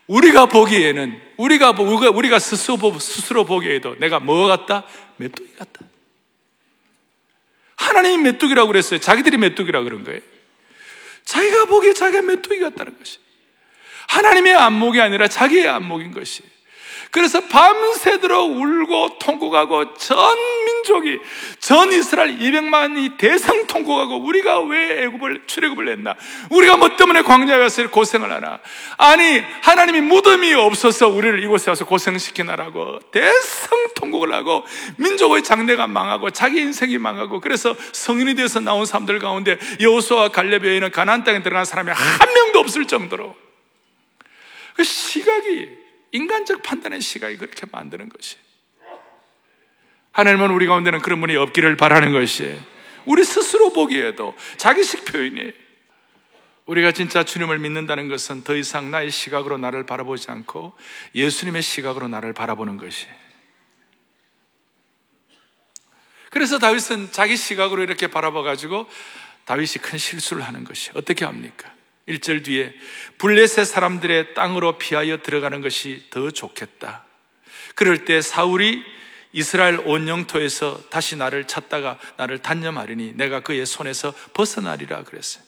우리가 0.06 0.46
보기에는 0.46 1.20
우리가 1.38 1.70
우리가, 1.70 2.10
우리가 2.10 2.38
스스로, 2.38 2.76
스스로 2.98 3.44
보기에도 3.44 3.96
내가 3.98 4.20
뭐 4.20 4.46
같다? 4.46 4.84
메뚜기 5.16 5.56
같다. 5.56 5.80
하나님이 7.76 8.22
메뚜기라고 8.22 8.68
그랬어요. 8.68 9.00
자기들이 9.00 9.38
메뚜기라고 9.38 9.84
그런 9.84 10.04
거예요. 10.04 10.20
자기가 11.24 11.66
보기에 11.66 11.94
자기가 11.94 12.22
메뚜기 12.22 12.60
같다는 12.60 12.98
것이. 12.98 13.18
하나님의 14.08 14.54
안목이 14.54 15.00
아니라 15.00 15.28
자기의 15.28 15.68
안목인 15.68 16.12
것이. 16.12 16.42
그래서 17.12 17.42
밤새도록 17.42 18.56
울고 18.56 19.18
통곡하고 19.18 19.92
전 19.96 20.16
민족이 20.64 21.20
전 21.58 21.92
이스라엘 21.92 22.38
200만이 22.38 23.18
대상 23.18 23.66
통곡하고 23.66 24.16
우리가 24.16 24.60
왜 24.62 25.04
애굽을 25.04 25.42
출애굽을 25.46 25.90
했나? 25.90 26.14
우리가 26.48 26.78
뭐 26.78 26.96
때문에 26.96 27.20
광야에 27.20 27.58
가서 27.58 27.90
고생을 27.90 28.32
하나? 28.32 28.60
아니 28.96 29.42
하나님이 29.60 30.00
무덤이 30.00 30.54
없어서 30.54 31.08
우리를 31.08 31.44
이곳에 31.44 31.70
와서 31.70 31.84
고생시키나라고 31.84 33.00
대상 33.10 33.88
통곡을 33.94 34.32
하고 34.32 34.64
민족의 34.96 35.44
장래가 35.44 35.86
망하고 35.86 36.30
자기 36.30 36.60
인생이 36.60 36.96
망하고 36.96 37.40
그래서 37.40 37.76
성인이 37.92 38.36
돼서 38.36 38.58
나온 38.58 38.86
사람들 38.86 39.18
가운데 39.18 39.58
여호수아와 39.82 40.30
갈렙 40.30 40.62
외에는 40.62 40.90
가나안 40.90 41.24
땅에 41.24 41.42
들어간 41.42 41.66
사람이 41.66 41.90
한 41.90 42.32
명도 42.32 42.58
없을 42.58 42.86
정도로 42.86 43.36
그 44.74 44.82
시각이 44.82 45.81
인간적 46.12 46.62
판단의 46.62 47.00
시각이 47.00 47.36
그렇게 47.36 47.66
만드는 47.70 48.08
것이. 48.08 48.36
하나님은 50.12 50.50
우리 50.50 50.66
가운데는 50.66 51.00
그런 51.00 51.20
분이 51.20 51.36
없기를 51.36 51.76
바라는 51.76 52.12
것이 52.12 52.58
우리 53.06 53.24
스스로 53.24 53.72
보기에도 53.72 54.36
자기식 54.58 55.06
표현이 55.06 55.52
우리가 56.66 56.92
진짜 56.92 57.24
주님을 57.24 57.58
믿는다는 57.58 58.08
것은 58.08 58.44
더 58.44 58.54
이상 58.54 58.90
나의 58.90 59.10
시각으로 59.10 59.58
나를 59.58 59.84
바라보지 59.84 60.30
않고 60.30 60.74
예수님의 61.14 61.62
시각으로 61.62 62.08
나를 62.08 62.32
바라보는 62.34 62.76
것이. 62.76 63.06
그래서 66.30 66.58
다윗은 66.58 67.12
자기 67.12 67.36
시각으로 67.36 67.82
이렇게 67.82 68.06
바라봐 68.06 68.42
가지고 68.42 68.88
다윗이 69.44 69.82
큰 69.82 69.98
실수를 69.98 70.42
하는 70.44 70.64
것이 70.64 70.90
어떻게 70.94 71.24
합니까? 71.24 71.74
1절 72.08 72.44
뒤에 72.44 72.74
블레셋 73.18 73.66
사람들의 73.66 74.34
땅으로 74.34 74.78
피하여 74.78 75.18
들어가는 75.22 75.60
것이 75.60 76.06
더 76.10 76.30
좋겠다. 76.30 77.04
그럴 77.74 78.04
때 78.04 78.20
사울이 78.20 78.84
이스라엘 79.32 79.80
온 79.84 80.08
영토에서 80.08 80.82
다시 80.90 81.16
나를 81.16 81.46
찾다가 81.46 81.98
나를 82.16 82.38
단념하리니 82.38 83.14
내가 83.16 83.40
그의 83.40 83.64
손에서 83.64 84.12
벗어나리라 84.34 85.04
그랬어요. 85.04 85.42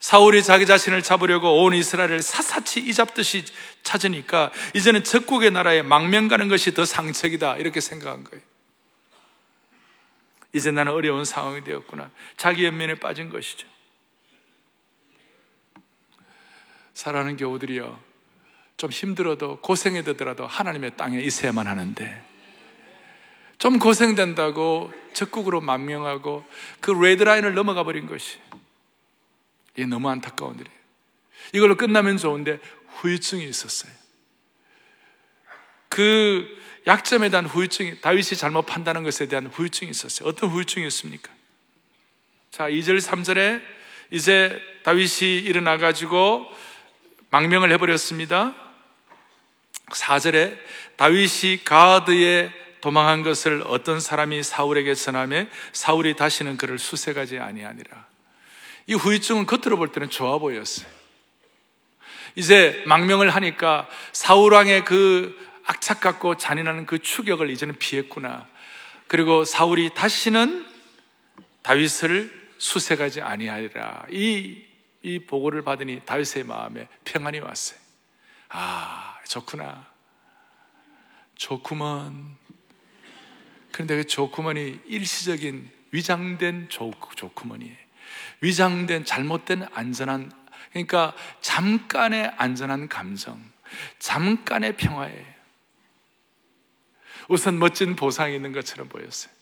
사울이 0.00 0.42
자기 0.42 0.64
자신을 0.64 1.02
잡으려고 1.02 1.62
온 1.62 1.74
이스라엘을 1.74 2.22
사사치 2.22 2.80
이잡듯이 2.80 3.44
찾으니까 3.82 4.50
이제는 4.74 5.04
적국의 5.04 5.50
나라에 5.50 5.82
망명 5.82 6.28
가는 6.28 6.48
것이 6.48 6.72
더 6.72 6.84
상책이다 6.84 7.58
이렇게 7.58 7.80
생각한 7.80 8.24
거예요. 8.24 8.42
이제 10.52 10.70
나는 10.70 10.92
어려운 10.92 11.24
상황이 11.24 11.62
되었구나. 11.62 12.10
자기 12.36 12.64
연면에 12.64 12.94
빠진 12.94 13.28
것이죠. 13.28 13.68
살아가는 17.00 17.38
교우들이요. 17.38 17.98
좀 18.76 18.90
힘들어도 18.90 19.60
고생해 19.60 20.02
되더라도 20.02 20.46
하나님의 20.46 20.98
땅에 20.98 21.18
있어야만 21.18 21.66
하는데 21.66 22.22
좀 23.58 23.78
고생된다고 23.78 24.92
적국으로 25.14 25.62
만명하고 25.62 26.44
그 26.80 26.90
레드라인을 26.90 27.54
넘어가 27.54 27.84
버린 27.84 28.06
것이 28.06 28.38
이게 29.74 29.86
너무 29.86 30.10
안타까운 30.10 30.56
일이에요. 30.56 30.78
이걸로 31.54 31.76
끝나면 31.76 32.18
좋은데 32.18 32.58
후유증이 32.96 33.48
있었어요. 33.48 33.92
그 35.88 36.46
약점에 36.86 37.30
대한 37.30 37.46
후유증이 37.46 38.02
다윗이 38.02 38.36
잘못 38.36 38.66
판단한 38.66 39.04
것에 39.04 39.26
대한 39.26 39.46
후유증이 39.46 39.90
있었어요. 39.90 40.28
어떤 40.28 40.50
후유증이었습니까? 40.50 41.32
자, 42.50 42.68
2절 42.68 43.00
3절에 43.00 43.62
이제 44.10 44.60
다윗이 44.82 45.38
일어나 45.38 45.78
가지고 45.78 46.46
망명을 47.30 47.70
해버렸습니다. 47.72 48.54
4절에 49.86 50.58
다윗이 50.96 51.64
가드에 51.64 52.52
도망한 52.80 53.22
것을 53.22 53.62
어떤 53.66 54.00
사람이 54.00 54.42
사울에게 54.42 54.94
전하며 54.94 55.46
사울이 55.72 56.16
다시는 56.16 56.56
그를 56.56 56.78
수색하지 56.78 57.38
아니하니라. 57.38 58.06
이 58.86 58.94
후유증은 58.94 59.46
겉으로 59.46 59.76
볼 59.76 59.92
때는 59.92 60.10
좋아 60.10 60.38
보였어요. 60.38 60.88
이제 62.34 62.82
망명을 62.86 63.30
하니까 63.30 63.88
사울왕의 64.12 64.84
그 64.84 65.38
악착 65.64 66.00
같고 66.00 66.36
잔인한 66.36 66.86
그 66.86 66.98
추격을 66.98 67.50
이제는 67.50 67.78
피했구나. 67.78 68.46
그리고 69.06 69.44
사울이 69.44 69.90
다시는 69.94 70.66
다윗을 71.62 72.40
수색하지 72.58 73.20
아니하리라. 73.20 74.06
이 74.10 74.69
이 75.02 75.18
보고를 75.20 75.62
받으니 75.62 76.00
다윗의 76.04 76.44
마음에 76.44 76.88
평안이 77.04 77.40
왔어요. 77.40 77.78
아, 78.50 79.18
좋구나. 79.26 79.86
좋구먼. 81.36 82.36
그런데 83.72 83.96
그 83.96 84.06
좋구먼이 84.06 84.80
일시적인 84.86 85.70
위장된 85.92 86.68
좋, 86.68 86.92
좋구먼이에요. 87.16 87.76
위장된 88.40 89.04
잘못된 89.04 89.66
안전한 89.72 90.32
그러니까 90.70 91.14
잠깐의 91.40 92.34
안전한 92.36 92.88
감정, 92.88 93.42
잠깐의 93.98 94.76
평화예요. 94.76 95.26
우선 97.28 97.58
멋진 97.58 97.96
보상이 97.96 98.34
있는 98.36 98.52
것처럼 98.52 98.88
보였어요. 98.88 99.32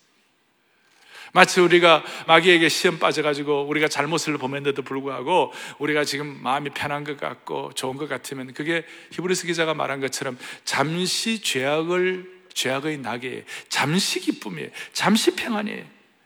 마치 1.33 1.61
우리가 1.61 2.05
마귀에게 2.27 2.69
시험 2.69 2.99
빠져가지고 2.99 3.67
우리가 3.69 3.89
잘못을 3.89 4.39
범했는데도 4.39 4.83
불구하고 4.83 5.53
우리가 5.79 6.05
지금 6.05 6.39
마음이 6.43 6.71
편한 6.71 7.05
것 7.05 7.19
같고 7.19 7.73
좋은 7.75 7.97
것 7.97 8.09
같으면 8.09 8.55
그게 8.55 8.85
히브리스 9.13 9.47
기자가 9.47 9.75
말한 9.75 10.01
것처럼 10.01 10.39
잠시 10.65 11.41
죄악을 11.41 12.39
죄악의 12.55 12.99
낙에 12.99 13.45
잠시 13.69 14.21
기쁨이에요. 14.21 14.71
잠시 14.93 15.37
평안이에요. 15.37 15.85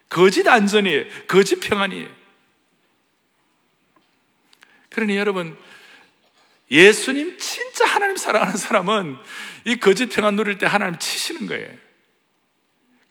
거짓 0.08 0.46
안전이에요. 0.46 1.04
거짓 1.26 1.60
평안이에요. 1.60 2.08
그러니 4.90 5.16
여러분 5.16 5.56
예수님 6.70 7.38
진짜 7.38 7.84
하나님 7.84 8.16
사랑하는 8.16 8.56
사람은 8.56 9.16
이 9.66 9.76
거짓 9.76 10.06
평안 10.06 10.36
누릴 10.36 10.58
때 10.58 10.66
하나님 10.66 10.98
치시는 10.98 11.46
거예요. 11.46 11.68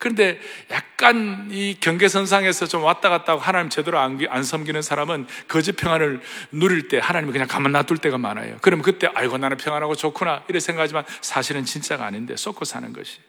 그런데 0.01 0.39
약간 0.71 1.49
이 1.51 1.77
경계선상에서 1.79 2.65
좀 2.65 2.83
왔다 2.83 3.09
갔다 3.09 3.33
하고 3.33 3.41
하나님 3.43 3.69
제대로 3.69 3.99
안, 3.99 4.19
안 4.31 4.43
섬기는 4.43 4.81
사람은 4.81 5.27
거짓 5.47 5.73
평안을 5.73 6.21
누릴 6.51 6.87
때 6.87 6.97
하나님이 6.97 7.31
그냥 7.31 7.47
가만 7.47 7.71
놔둘 7.71 7.99
때가 7.99 8.17
많아요. 8.17 8.57
그러면 8.61 8.81
그때 8.81 9.07
아이고 9.13 9.37
나는 9.37 9.57
평안하고 9.57 9.93
좋구나 9.93 10.43
이렇게 10.47 10.59
생각하지만 10.59 11.03
사실은 11.21 11.65
진짜가 11.65 12.03
아닌데 12.03 12.35
쏟고 12.35 12.65
사는 12.65 12.91
것이. 12.93 13.19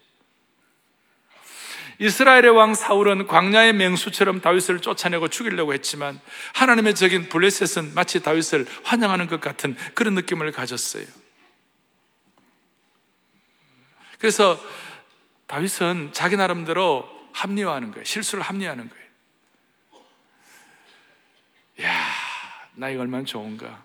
이스라엘의 1.99 2.49
왕 2.49 2.75
사울은 2.75 3.27
광야의 3.27 3.75
맹수처럼 3.75 4.41
다윗을 4.41 4.81
쫓아내고 4.81 5.29
죽이려고 5.29 5.75
했지만 5.75 6.23
하나님의 6.55 6.95
적인 6.95 7.29
블레셋은 7.29 7.93
마치 7.95 8.23
다윗을 8.23 8.65
환영하는 8.85 9.27
것 9.27 9.43
같은 9.43 9.77
그런 9.93 10.15
느낌을 10.15 10.53
가졌어요. 10.53 11.05
그래서 14.19 14.59
다윗은 15.53 16.13
자기 16.15 16.37
나름대로 16.37 17.07
합리화하는 17.33 17.91
거예요. 17.91 18.05
실수를 18.05 18.43
합리화하는 18.43 18.89
거예요. 18.89 19.05
야, 21.83 22.07
나 22.75 22.89
이거 22.89 23.03
얼마나 23.03 23.23
좋은가? 23.25 23.85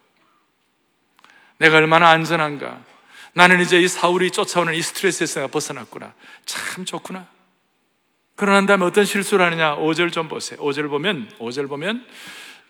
내가 1.57 1.75
얼마나 1.75 2.09
안전한가? 2.11 2.81
나는 3.33 3.59
이제 3.59 3.81
이 3.81 3.87
사울이 3.89 4.31
쫓아오는 4.31 4.73
이 4.75 4.81
스트레스에서 4.81 5.41
내가 5.41 5.51
벗어났구나. 5.51 6.13
참 6.45 6.85
좋구나. 6.85 7.27
그러난 8.37 8.65
다음에 8.65 8.85
어떤 8.85 9.03
실수를 9.03 9.45
하느냐? 9.45 9.75
5절 9.75 10.13
좀 10.13 10.29
보세요. 10.29 10.57
5절 10.61 10.87
보면, 10.87 11.29
5절 11.37 11.67
보면, 11.67 12.07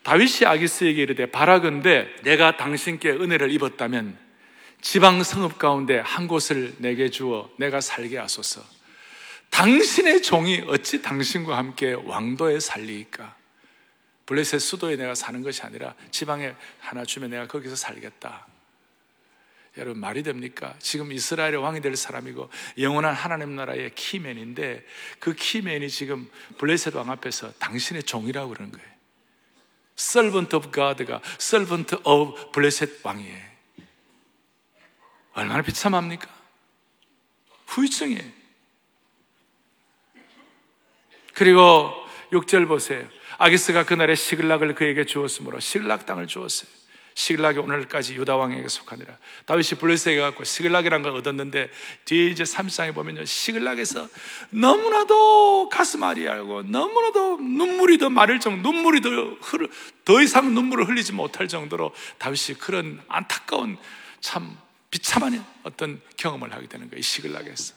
다윗이 0.02 0.48
아기스에게 0.48 1.04
이르되 1.04 1.30
바라건대 1.30 2.16
내가 2.24 2.58
당신께 2.58 3.12
은혜를 3.12 3.52
입었다면 3.52 4.18
지방 4.82 5.22
성읍 5.22 5.60
가운데 5.60 6.00
한 6.00 6.28
곳을 6.28 6.74
내게 6.80 7.12
주어 7.12 7.52
내가 7.60 7.80
살게 7.80 8.18
하소서. 8.18 8.77
당신의 9.50 10.22
종이 10.22 10.64
어찌 10.68 11.02
당신과 11.02 11.58
함께 11.58 11.94
왕도에 11.94 12.60
살리까? 12.60 13.36
블레셋 14.26 14.60
수도에 14.60 14.98
내가 14.98 15.16
사는 15.16 15.42
것이 15.42 15.62
아니라 15.64 15.96
지방에 16.12 16.54
하나 16.80 17.06
주면 17.06 17.30
내가 17.30 17.48
거기서 17.48 17.76
살겠다. 17.76 18.46
여러분 19.78 20.00
말이 20.02 20.24
됩니까? 20.24 20.76
지금 20.80 21.12
이스라엘의 21.12 21.58
왕이 21.58 21.82
될 21.82 21.96
사람이고 21.96 22.50
영원한 22.80 23.14
하나님 23.14 23.56
나라의 23.56 23.94
키맨인데 23.96 24.86
그 25.20 25.34
키맨이 25.34 25.90
지금 25.90 26.30
블레셋 26.58 26.96
왕 26.96 27.10
앞에서 27.12 27.54
당신의 27.54 28.04
종이라고 28.04 28.50
그러는 28.50 28.72
거예요. 28.72 28.88
servant 29.98 30.56
of 30.56 30.72
God가 30.72 31.22
servant 31.40 31.96
of 32.04 32.52
blessed 32.52 33.00
왕이에요. 33.04 33.48
얼마나 35.34 35.62
비참합니까? 35.62 36.28
후유증이에요. 37.68 38.37
그리고 41.38 41.94
6절 42.32 42.68
보세요. 42.68 43.06
아기스가 43.38 43.86
그날에 43.86 44.16
시글락을 44.16 44.74
그에게 44.74 45.06
주었으므로 45.06 45.60
시글락 45.60 46.08
땅을 46.08 46.26
주었어요. 46.26 46.68
시글락이 47.14 47.60
오늘까지 47.60 48.16
유다 48.16 48.36
왕에게 48.38 48.68
속하니라. 48.68 49.16
다윗이 49.46 49.80
블레셋에 49.80 50.20
갖고 50.20 50.44
시글락이란 50.44 51.04
걸 51.04 51.12
얻었는데 51.12 51.70
뒤에 52.06 52.26
이제 52.32 52.44
3장에 52.44 52.96
보면요. 52.96 53.24
시글락에서 53.26 54.08
너무나도 54.50 55.70
가슴 55.70 56.02
아리하고 56.02 56.64
너무나도 56.64 57.38
눈물이 57.38 58.00
더 58.00 58.10
마를 58.10 58.40
정도, 58.40 58.72
눈물이 58.72 59.02
더 59.02 59.10
흐르, 59.40 59.68
더 60.06 60.20
이상 60.24 60.56
눈물을 60.56 60.88
흘리지 60.88 61.14
못할 61.14 61.48
정도로 61.48 61.94
다윗이 62.18 62.58
그런 62.60 63.00
안타까운 63.08 63.78
참 64.22 64.58
비참한 64.90 65.46
어떤 65.62 66.02
경험을 66.18 66.52
하게 66.52 66.68
되는 66.68 66.90
거예요. 66.90 67.04
시글락에서. 67.04 67.77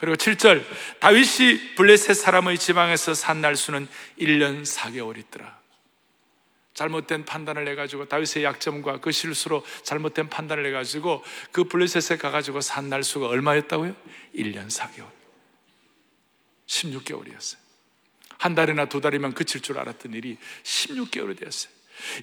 그리고 0.00 0.16
7절 0.16 0.64
다윗이 1.00 1.74
블레셋 1.74 2.16
사람의 2.16 2.56
지방에서 2.56 3.12
산 3.12 3.42
날수는 3.42 3.86
1년 4.18 4.64
4개월 4.64 5.18
있더라. 5.18 5.60
잘못된 6.72 7.26
판단을 7.26 7.68
해가지고 7.68 8.06
다윗의 8.06 8.44
약점과 8.44 9.00
그 9.00 9.12
실수로 9.12 9.62
잘못된 9.82 10.30
판단을 10.30 10.64
해가지고 10.64 11.22
그 11.52 11.64
블레셋에 11.64 12.16
가가지고 12.16 12.62
산 12.62 12.88
날수가 12.88 13.28
얼마였다고요? 13.28 13.94
1년 14.36 14.70
4개월. 14.70 15.04
16개월이었어요. 16.66 17.58
한 18.38 18.54
달이나 18.54 18.86
두 18.86 19.02
달이면 19.02 19.34
그칠 19.34 19.60
줄 19.60 19.78
알았던 19.78 20.14
일이 20.14 20.38
16개월이 20.62 21.38
되었어요. 21.38 21.70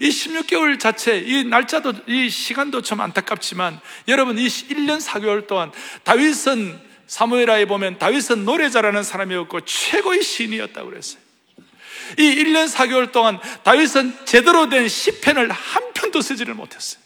이 0.01 0.09
16개월 0.09 0.79
자체, 0.79 1.19
이 1.19 1.43
날짜도, 1.43 1.93
이 2.07 2.27
시간도 2.27 2.81
좀 2.81 3.01
안타깝지만 3.01 3.79
여러분 4.07 4.39
이 4.39 4.47
1년 4.47 4.99
4개월 4.99 5.45
동안 5.45 5.71
다윗은 6.03 6.86
사무엘하에 7.07 7.65
보면 7.65 7.97
다윗은 7.97 8.45
노래 8.45 8.69
잘하는 8.69 9.03
사람이었고 9.03 9.61
최고의 9.61 10.21
신이었다고 10.21 10.89
그랬어요. 10.89 11.21
이 12.17 12.21
1년 12.21 12.69
4개월 12.69 13.11
동안 13.11 13.39
다윗은 13.63 14.25
제대로 14.25 14.69
된 14.69 14.87
시편을 14.87 15.51
한 15.51 15.93
편도 15.93 16.21
쓰지를 16.21 16.53
못했어요. 16.53 17.01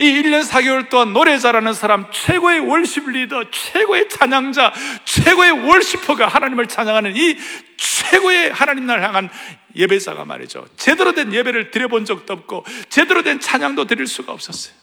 이 0.00 0.04
1년 0.04 0.46
4개월 0.46 0.90
동안 0.90 1.12
노래 1.12 1.38
잘하는 1.38 1.72
사람, 1.72 2.10
최고의 2.12 2.60
월십 2.60 3.08
리더, 3.08 3.50
최고의 3.50 4.08
찬양자, 4.10 4.72
최고의 5.04 5.66
월시퍼가 5.66 6.26
하나님을 6.28 6.66
찬양하는 6.66 7.16
이 7.16 7.38
최고의 7.78 8.52
하나님 8.52 8.86
날 8.86 9.02
향한 9.02 9.30
예배자가 9.74 10.24
말이죠. 10.24 10.66
제대로 10.76 11.12
된 11.12 11.32
예배를 11.32 11.70
드려본 11.70 12.04
적도 12.04 12.34
없고, 12.34 12.66
제대로 12.90 13.22
된 13.22 13.40
찬양도 13.40 13.86
드릴 13.86 14.06
수가 14.06 14.32
없었어요. 14.32 14.74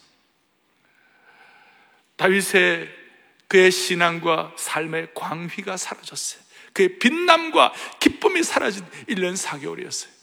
다윗의 2.18 3.05
그의 3.48 3.72
신앙과 3.72 4.54
삶의 4.58 5.10
광휘가 5.14 5.78
사라졌어요. 5.78 6.42
그의 6.74 7.00
빛남과 7.00 7.74
기쁨이 8.00 8.44
사라진 8.44 8.86
1년 9.08 9.38
4개월이었어요. 9.38 10.16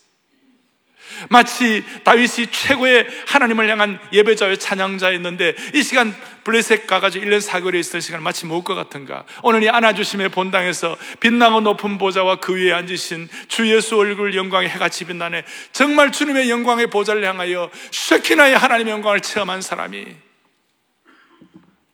마치 1.28 1.84
다윗이 2.04 2.48
최고의 2.50 3.06
하나님을 3.26 3.68
향한 3.68 3.98
예배자의 4.12 4.58
찬양자였는데 4.58 5.54
이 5.74 5.82
시간 5.82 6.14
블레셋 6.44 6.86
가가지고 6.86 7.24
1년 7.24 7.46
4개월에 7.46 7.76
있을 7.76 8.00
시간 8.00 8.22
마치 8.22 8.46
못것 8.46 8.74
같은가 8.76 9.24
오늘 9.42 9.62
이 9.62 9.68
안아주심의 9.68 10.30
본당에서 10.30 10.96
빛나고 11.20 11.60
높은 11.60 11.98
보좌와 11.98 12.36
그 12.36 12.54
위에 12.54 12.72
앉으신 12.72 13.28
주 13.48 13.70
예수 13.72 13.96
얼굴 13.96 14.34
영광의 14.34 14.68
해같이 14.70 15.04
빛나네 15.04 15.44
정말 15.72 16.12
주님의 16.12 16.50
영광의 16.50 16.88
보좌를 16.88 17.24
향하여 17.24 17.70
쉐키나의 17.90 18.56
하나님의 18.56 18.92
영광을 18.92 19.20
체험한 19.20 19.62
사람이 19.62 20.31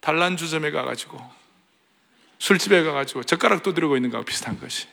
단란주점에 0.09 0.71
가가지고 0.71 1.21
술집에 2.39 2.83
가가지고 2.83 3.25
젓가락 3.25 3.63
두드리고 3.63 3.95
있는 3.95 4.09
거하고 4.09 4.25
비슷한 4.25 4.59
것이. 4.59 4.87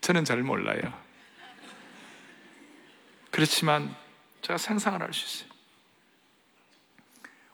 저는 0.00 0.24
잘 0.24 0.40
몰라요. 0.44 0.80
그렇지만 3.32 3.92
제가 4.42 4.56
상상을 4.56 5.02
할 5.02 5.12
수 5.12 5.24
있어요. 5.26 5.52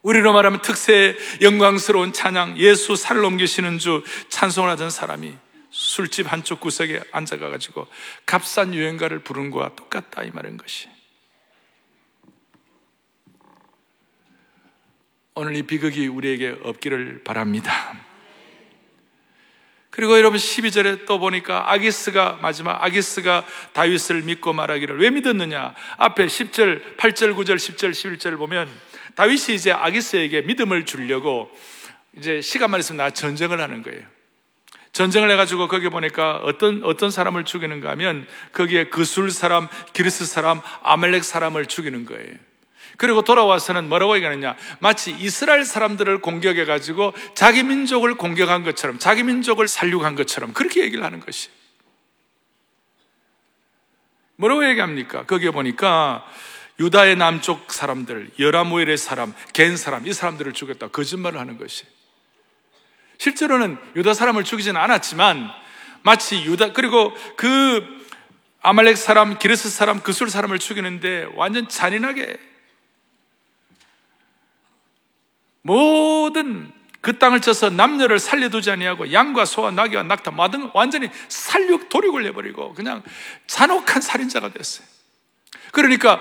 우리로 0.03 0.35
말하면 0.35 0.61
특세 0.61 1.17
영광스러운 1.41 2.13
찬양, 2.13 2.59
예수 2.59 2.95
살을 2.95 3.25
옮기시는 3.25 3.79
주 3.79 4.05
찬송을 4.29 4.69
하던 4.73 4.91
사람이 4.91 5.35
술집 5.71 6.31
한쪽 6.31 6.61
구석에 6.61 7.01
앉아가지고 7.11 7.87
값싼 8.27 8.75
유행가를 8.75 9.21
부른 9.21 9.51
거와 9.51 9.71
똑같다 9.75 10.25
이 10.25 10.31
말인 10.31 10.59
것이. 10.59 10.91
오늘 15.41 15.55
이 15.55 15.63
비극이 15.63 16.09
우리에게 16.09 16.57
없기를 16.65 17.23
바랍니다. 17.23 17.97
그리고 19.89 20.19
여러분 20.19 20.37
12절에 20.37 21.07
또 21.07 21.21
보니까 21.21 21.71
아기스가 21.73 22.41
마지막 22.43 22.83
아기스가 22.83 23.47
다윗을 23.73 24.23
믿고 24.23 24.53
말하기를 24.53 24.99
왜 24.99 25.11
믿었느냐? 25.11 25.77
앞에 25.97 26.27
10절, 26.27 26.97
8절, 26.97 27.37
9절, 27.37 27.55
10절, 27.55 27.93
11절을 27.93 28.37
보면 28.37 28.69
다윗이 29.15 29.55
이제 29.55 29.71
아기스에게 29.71 30.43
믿음을 30.43 30.85
주려고 30.85 31.49
이제 32.17 32.41
시간만 32.41 32.81
있으면 32.81 32.97
나 32.97 33.11
전쟁을 33.11 33.61
하는 33.61 33.85
거예요. 33.85 34.03
전쟁을 34.91 35.31
해가지고 35.31 35.69
거기 35.69 35.89
보니까 35.89 36.39
어떤, 36.39 36.83
어떤 36.83 37.13
사람을 37.13 37.45
죽이는가 37.45 37.91
하면 37.91 38.27
거기에 38.51 38.89
그술 38.89 39.31
사람, 39.31 39.69
기르스 39.93 40.27
사람, 40.27 40.61
아멜렉 40.83 41.23
사람을 41.23 41.67
죽이는 41.67 42.07
거예요. 42.07 42.48
그리고 42.99 43.23
돌아와서는 43.23 43.89
뭐라고 43.89 44.17
얘기하느냐? 44.17 44.57
마치 44.81 45.13
이스라엘 45.13 45.65
사람들을 45.65 46.21
공격해 46.21 46.65
가지고 46.65 47.15
자기 47.35 47.63
민족을 47.63 48.17
공격한 48.17 48.65
것처럼, 48.65 48.99
자기 48.99 49.23
민족을 49.23 49.69
살육한 49.69 50.17
것처럼 50.17 50.53
그렇게 50.53 50.83
얘기를 50.83 51.05
하는 51.05 51.21
것이. 51.21 51.49
뭐라고 54.35 54.69
얘기합니까? 54.69 55.27
거기에 55.27 55.53
보니까 55.53 56.27
유다의 56.81 57.17
남쪽 57.17 57.73
사람들, 57.73 58.33
여라모엘의 58.39 58.99
사람, 58.99 59.33
겐 59.53 59.77
사람, 59.77 60.05
이 60.07 60.13
사람들을 60.13 60.53
죽였다. 60.53 60.89
거짓말을 60.89 61.39
하는 61.39 61.57
것이. 61.57 61.85
실제로는 63.19 63.79
유다 63.95 64.13
사람을 64.13 64.43
죽이지는 64.43 64.81
않았지만 64.81 65.51
마치 66.03 66.43
유다, 66.45 66.73
그리고 66.73 67.15
그 67.37 67.85
아말렉 68.61 68.97
사람, 68.97 69.39
기르스 69.39 69.71
사람, 69.71 70.01
그술 70.01 70.31
사람을 70.31 70.59
죽이는데 70.59 71.29
완전 71.35 71.69
잔인하게 71.69 72.39
모든 75.69 76.73
그 77.03 77.19
땅을 77.19 77.41
쳐서 77.43 77.69
남녀를 77.69 78.19
살려두지 78.19 78.71
아니하고 78.71 79.13
양과 79.13 79.45
소와 79.45 79.71
나귀와 79.71 80.03
낙타 80.03 80.31
마등 80.31 80.71
완전히 80.73 81.11
살육 81.29 81.91
도륙을 81.91 82.25
해버리고 82.27 82.73
그냥 82.73 83.03
잔혹한 83.47 84.01
살인자가 84.01 84.53
됐어요. 84.53 84.87
그러니까 85.71 86.21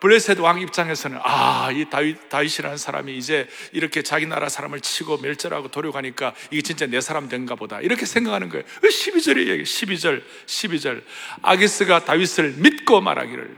블레셋 0.00 0.38
왕 0.40 0.60
입장에서는 0.60 1.18
아, 1.22 1.70
이 1.72 1.88
다윗, 1.88 2.28
다윗이라는 2.28 2.76
사람이 2.76 3.16
이제 3.16 3.48
이렇게 3.72 4.02
자기 4.02 4.26
나라 4.26 4.48
사람을 4.48 4.80
치고 4.80 5.18
멸절하고 5.18 5.68
도륙하니까 5.68 6.34
이게 6.50 6.62
진짜 6.62 6.86
내 6.86 7.00
사람 7.00 7.28
된가 7.28 7.54
보다. 7.54 7.80
이렇게 7.80 8.04
생각하는 8.04 8.48
거예요. 8.48 8.64
12절에 8.82 9.46
얘기, 9.48 9.62
12절, 9.62 10.22
12절. 10.46 11.02
아기스가 11.42 12.04
다윗을 12.04 12.54
믿고 12.58 13.00
말하기를 13.00 13.56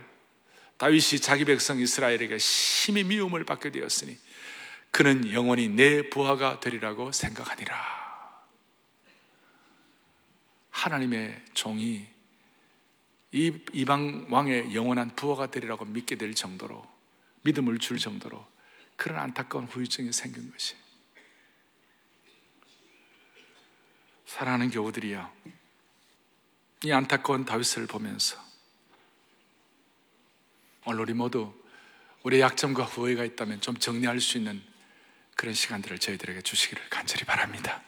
다윗이 0.79 1.21
자기 1.21 1.45
백성 1.45 1.79
이스라엘에게 1.79 2.39
심히 2.39 3.05
미움을 3.05 3.45
받게 3.45 3.71
되었으니 3.71 4.17
그는 4.91 5.33
영원히 5.33 5.69
내 5.69 6.09
부하가 6.11 6.61
되리라고 6.61 7.13
생각하니라. 7.13 8.01
하나님의 10.71 11.45
종이 11.55 12.07
이 13.33 13.53
이방 13.73 14.27
왕의 14.31 14.75
영원한 14.75 15.15
부하가 15.15 15.51
되리라고 15.51 15.85
믿게 15.85 16.17
될 16.17 16.35
정도로 16.35 16.85
믿음을 17.43 17.79
줄 17.79 17.99
정도로 17.99 18.47
그런 18.97 19.19
안타까운 19.19 19.67
후유증이 19.67 20.13
생긴 20.13 20.51
것이. 20.51 20.75
사랑하는 24.27 24.71
교우들이여, 24.71 25.33
이 26.85 26.93
안타까운 26.93 27.45
다윗을 27.45 27.87
보면서 27.87 28.39
오늘 30.87 31.01
우리 31.01 31.15
모두 31.15 31.53
우리의 32.23 32.43
약점과 32.43 32.85
후회가 32.85 33.25
있다면 33.25 33.61
좀 33.61 33.77
정리할 33.77 34.21
수 34.21 34.39
있는 34.39 34.63
그런 35.41 35.55
시간들을 35.55 35.99
저희들에게 35.99 36.43
주시기를 36.43 36.83
간절히 36.91 37.25
바랍니다. 37.25 37.81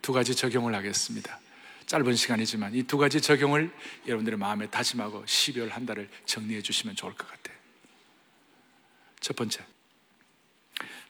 두 0.00 0.14
가지 0.14 0.34
적용을 0.34 0.74
하겠습니다. 0.74 1.38
짧은 1.84 2.16
시간이지만 2.16 2.74
이 2.74 2.84
두 2.84 2.96
가지 2.96 3.20
적용을 3.20 3.70
여러분들의 4.06 4.38
마음에 4.38 4.70
다짐하고 4.70 5.26
12월 5.26 5.68
한 5.68 5.84
달을 5.84 6.08
정리해 6.24 6.62
주시면 6.62 6.96
좋을 6.96 7.12
것 7.12 7.30
같아요. 7.30 7.54
첫 9.20 9.36
번째. 9.36 9.62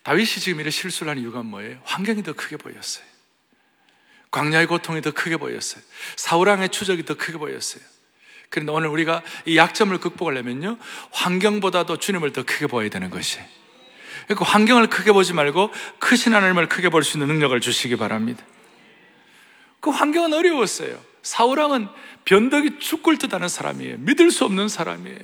다윗이 0.03 0.27
지금 0.27 0.59
이런 0.59 0.73
실수를 0.73 1.13
한 1.13 1.19
이유가 1.19 1.45
뭐예요? 1.45 1.81
환경이 1.85 2.25
더 2.25 2.33
크게 2.33 2.57
보였어요. 2.57 3.05
광야의 4.33 4.67
고통이 4.67 5.03
더 5.03 5.13
크게 5.13 5.37
보였어요. 5.37 5.85
사우랑의 6.17 6.71
추적이 6.71 7.05
더 7.05 7.15
크게 7.15 7.39
보였어요. 7.39 7.85
그런데 8.51 8.73
오늘 8.73 8.89
우리가 8.89 9.23
이 9.47 9.57
약점을 9.57 9.97
극복하려면요, 9.99 10.79
환경보다도 11.13 11.99
주님을 11.99 12.33
더 12.33 12.43
크게 12.43 12.67
보아야 12.67 12.89
되는 12.89 13.09
것이. 13.09 13.39
그러니까 14.27 14.45
환경을 14.45 14.89
크게 14.89 15.13
보지 15.13 15.33
말고 15.33 15.71
크신 15.99 16.35
하나님을 16.35 16.69
크게 16.69 16.89
볼 16.89 17.03
수 17.03 17.19
있는 17.19 17.29
능력을 17.29 17.59
주시기 17.61 17.97
바랍니다. 17.97 18.45
그 19.81 19.91
환경은 19.91 20.33
어려웠어요. 20.33 20.99
사우랑은 21.23 21.89
변덕이 22.25 22.79
죽을 22.79 23.19
듯 23.19 23.35
하는 23.35 23.49
사람이에요. 23.49 23.97
믿을 23.99 24.31
수 24.31 24.45
없는 24.45 24.69
사람이에요. 24.69 25.19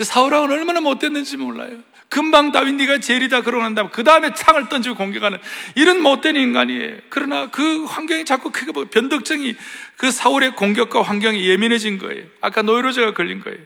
사우랑은 0.00 0.50
얼마나 0.50 0.80
못됐는지 0.80 1.36
몰라요. 1.36 1.78
금방 2.08 2.52
다윗 2.52 2.74
네가 2.74 2.98
제일이다 2.98 3.40
그러고 3.40 3.62
난 3.62 3.74
다음 3.74 3.88
그 3.90 4.04
다음에 4.04 4.34
창을 4.34 4.68
던지고 4.68 4.96
공격하는 4.96 5.38
이런 5.76 6.02
못된 6.02 6.36
인간이에요. 6.36 6.98
그러나 7.08 7.50
그 7.50 7.84
환경이 7.84 8.24
자꾸 8.24 8.50
크게 8.50 8.72
변덕증이 8.90 9.54
그 9.96 10.10
사울의 10.10 10.54
공격과 10.56 11.00
환경이 11.00 11.48
예민해진 11.48 11.98
거예요. 11.98 12.24
아까 12.40 12.60
노이로제가 12.62 13.14
걸린 13.14 13.40
거예요. 13.40 13.58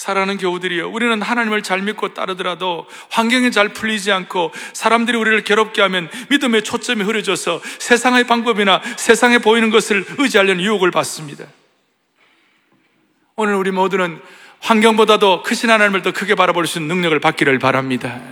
사랑하는 0.00 0.38
교우들이요. 0.38 0.88
우리는 0.88 1.20
하나님을 1.20 1.62
잘 1.62 1.82
믿고 1.82 2.14
따르더라도 2.14 2.86
환경이 3.10 3.52
잘 3.52 3.68
풀리지 3.68 4.10
않고 4.10 4.50
사람들이 4.72 5.18
우리를 5.18 5.44
괴롭게 5.44 5.82
하면 5.82 6.08
믿음의 6.30 6.64
초점이 6.64 7.02
흐려져서 7.02 7.60
세상의 7.78 8.24
방법이나 8.24 8.80
세상에 8.96 9.36
보이는 9.36 9.68
것을 9.68 10.06
의지하려는 10.16 10.64
유혹을 10.64 10.90
받습니다. 10.90 11.44
오늘 13.36 13.56
우리 13.56 13.72
모두는 13.72 14.22
환경보다도 14.60 15.42
크신 15.42 15.68
하나님을 15.68 16.00
더 16.00 16.12
크게 16.12 16.34
바라볼 16.34 16.66
수 16.66 16.78
있는 16.78 16.96
능력을 16.96 17.20
받기를 17.20 17.58
바랍니다. 17.58 18.22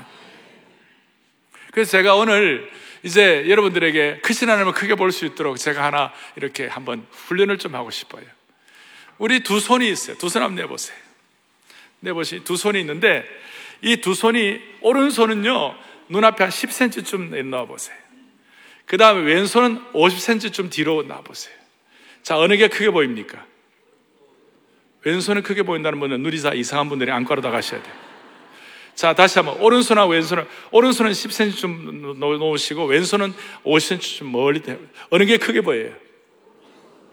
그래서 1.72 1.90
제가 1.90 2.14
오늘 2.14 2.70
이제 3.02 3.44
여러분들에게 3.46 4.20
크신 4.22 4.48
하나님을 4.48 4.72
크게 4.72 4.94
볼 4.94 5.12
수 5.12 5.26
있도록 5.26 5.58
제가 5.58 5.84
하나 5.84 6.12
이렇게 6.36 6.66
한번 6.66 7.06
훈련을 7.10 7.58
좀 7.58 7.74
하고 7.74 7.90
싶어요. 7.90 8.24
우리 9.18 9.40
두 9.40 9.60
손이 9.60 9.86
있어요. 9.90 10.16
두 10.16 10.30
손 10.30 10.42
한번 10.42 10.54
내보세요. 10.56 11.07
내보시 12.00 12.44
두 12.44 12.56
손이 12.56 12.80
있는데 12.80 13.24
이 13.82 13.96
두 14.00 14.14
손이 14.14 14.60
오른손은요 14.80 15.74
눈앞에 16.08 16.44
한 16.44 16.50
10cm쯤 16.50 17.44
넣어 17.46 17.66
보세요. 17.66 17.96
그 18.86 18.96
다음에 18.96 19.20
왼손은 19.22 19.92
50cm쯤 19.92 20.70
뒤로 20.70 21.02
놔 21.02 21.20
보세요. 21.20 21.54
자 22.22 22.38
어느 22.38 22.56
게 22.56 22.68
크게 22.68 22.90
보입니까? 22.90 23.46
왼손이 25.04 25.42
크게 25.42 25.62
보인다는 25.62 26.00
분은 26.00 26.22
누리사 26.22 26.54
이상한 26.54 26.88
분들이 26.88 27.10
안과로 27.10 27.40
나가셔야 27.40 27.82
돼요. 27.82 27.94
자, 28.94 29.14
다시 29.14 29.38
한번. 29.38 29.60
오른손하고 29.60 30.10
왼손은, 30.10 30.44
오른손은 30.72 31.12
10cm쯤 31.12 32.18
놓으시고, 32.18 32.86
왼손은 32.86 33.32
50cm쯤 33.64 34.24
멀리, 34.24 34.60
어느 35.10 35.24
게 35.24 35.36
크게 35.36 35.60
보여요? 35.60 35.94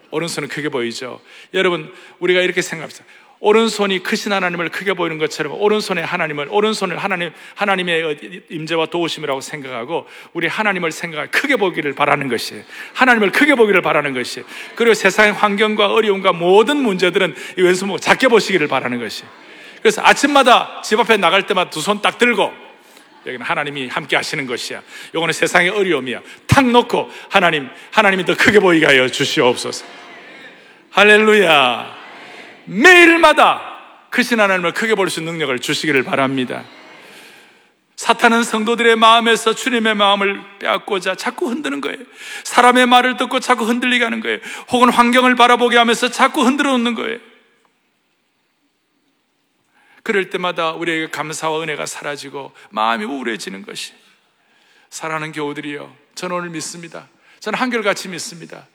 오른손은 0.10 0.50
크게 0.50 0.70
보이죠? 0.70 1.22
여러분, 1.54 1.94
우리가 2.18 2.42
이렇게 2.42 2.64
생각합시다. 2.64 3.06
오른손이 3.40 4.00
크신 4.04 4.32
하나님을 4.32 4.70
크게 4.70 4.94
보이는 4.94 5.18
것처럼 5.18 5.54
오른손에 5.54 6.02
하나님을 6.02 6.48
오른손을 6.50 6.98
하나님 6.98 7.32
하나님의 7.56 8.18
임재와 8.50 8.88
도우심이라고 8.88 9.42
생각하고 9.42 10.08
우리 10.34 10.48
하나님을 10.48 10.92
생각하 10.92 11.28
크게 11.28 11.58
보기를 11.58 11.94
바라는 11.94 12.28
것이 12.28 12.64
하나님을 12.94 13.32
크게 13.32 13.56
보기를 13.56 13.82
바라는 13.82 14.14
것이 14.14 14.44
그리고 14.76 14.94
세상의 14.94 15.34
환경과 15.34 15.88
어려움과 15.88 16.34
모든 16.34 16.78
문제들은 16.78 17.36
이 17.58 17.62
왼손 17.62 17.90
보고 17.90 18.00
작게 18.00 18.28
보시기를 18.30 18.68
바라는 18.68 19.00
것이 19.00 19.24
그래서 19.82 20.02
아침마다 20.04 20.82
집 20.84 21.00
앞에 21.00 21.18
나갈 21.18 21.46
때마다 21.46 21.70
두 21.70 21.80
손 21.82 22.02
딱 22.02 22.18
들고 22.18 22.52
여기는 23.28 23.46
하나님이 23.46 23.88
함께 23.88 24.16
하시는 24.16 24.46
것이야. 24.46 24.82
요거는 25.16 25.34
세상의 25.34 25.70
어려움이야. 25.70 26.22
탁 26.46 26.70
놓고 26.70 27.10
하나님, 27.30 27.68
하나님이 27.92 28.24
더 28.24 28.36
크게 28.36 28.60
보이게 28.60 28.86
하여 28.86 29.08
주시옵소서. 29.08 29.84
할렐루야. 30.92 31.95
매일마다 32.66 33.76
크신 34.10 34.40
하나님을 34.40 34.74
크게 34.74 34.96
볼 34.96 35.10
수 35.10 35.20
있는 35.20 35.34
능력을 35.34 35.60
주시기를 35.60 36.04
바랍니다. 36.04 36.64
사탄은 37.96 38.44
성도들의 38.44 38.98
마음에서 38.98 39.54
주님의 39.54 39.96
마음을 39.96 40.42
빼앗고자 40.60 41.16
자꾸 41.16 41.50
흔드는 41.50 41.80
거예요. 41.82 41.98
사람의 42.44 42.88
말을 42.88 43.18
듣고 43.18 43.40
자꾸 43.40 43.66
흔들리게 43.66 44.04
하는 44.04 44.20
거예요. 44.20 44.40
혹은 44.70 44.90
환경을 44.90 45.36
바라보게 45.36 45.78
하면서 45.78 46.10
자꾸 46.10 46.46
흔들어 46.46 46.72
놓는 46.72 46.96
거예요. 46.96 47.20
그럴 50.04 50.30
때마다 50.30 50.72
우리에게 50.74 51.10
감사와 51.10 51.64
은혜가 51.64 51.86
사라지고 51.86 52.54
마음이 52.70 53.06
우울해지는 53.06 53.64
것이 53.66 53.94
사랑하는 54.90 55.32
교우들이요. 55.32 55.96
저는 56.16 56.36
오늘 56.36 56.50
믿습니다. 56.50 57.08
저는 57.40 57.58
한결같이 57.58 58.10
믿습니다. 58.10 58.68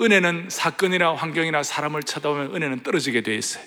은혜는 0.00 0.48
사건이나 0.50 1.14
환경이나 1.14 1.62
사람을 1.62 2.02
쳐다보면 2.02 2.54
은혜는 2.54 2.82
떨어지게 2.82 3.20
되어 3.22 3.34
있어요. 3.34 3.64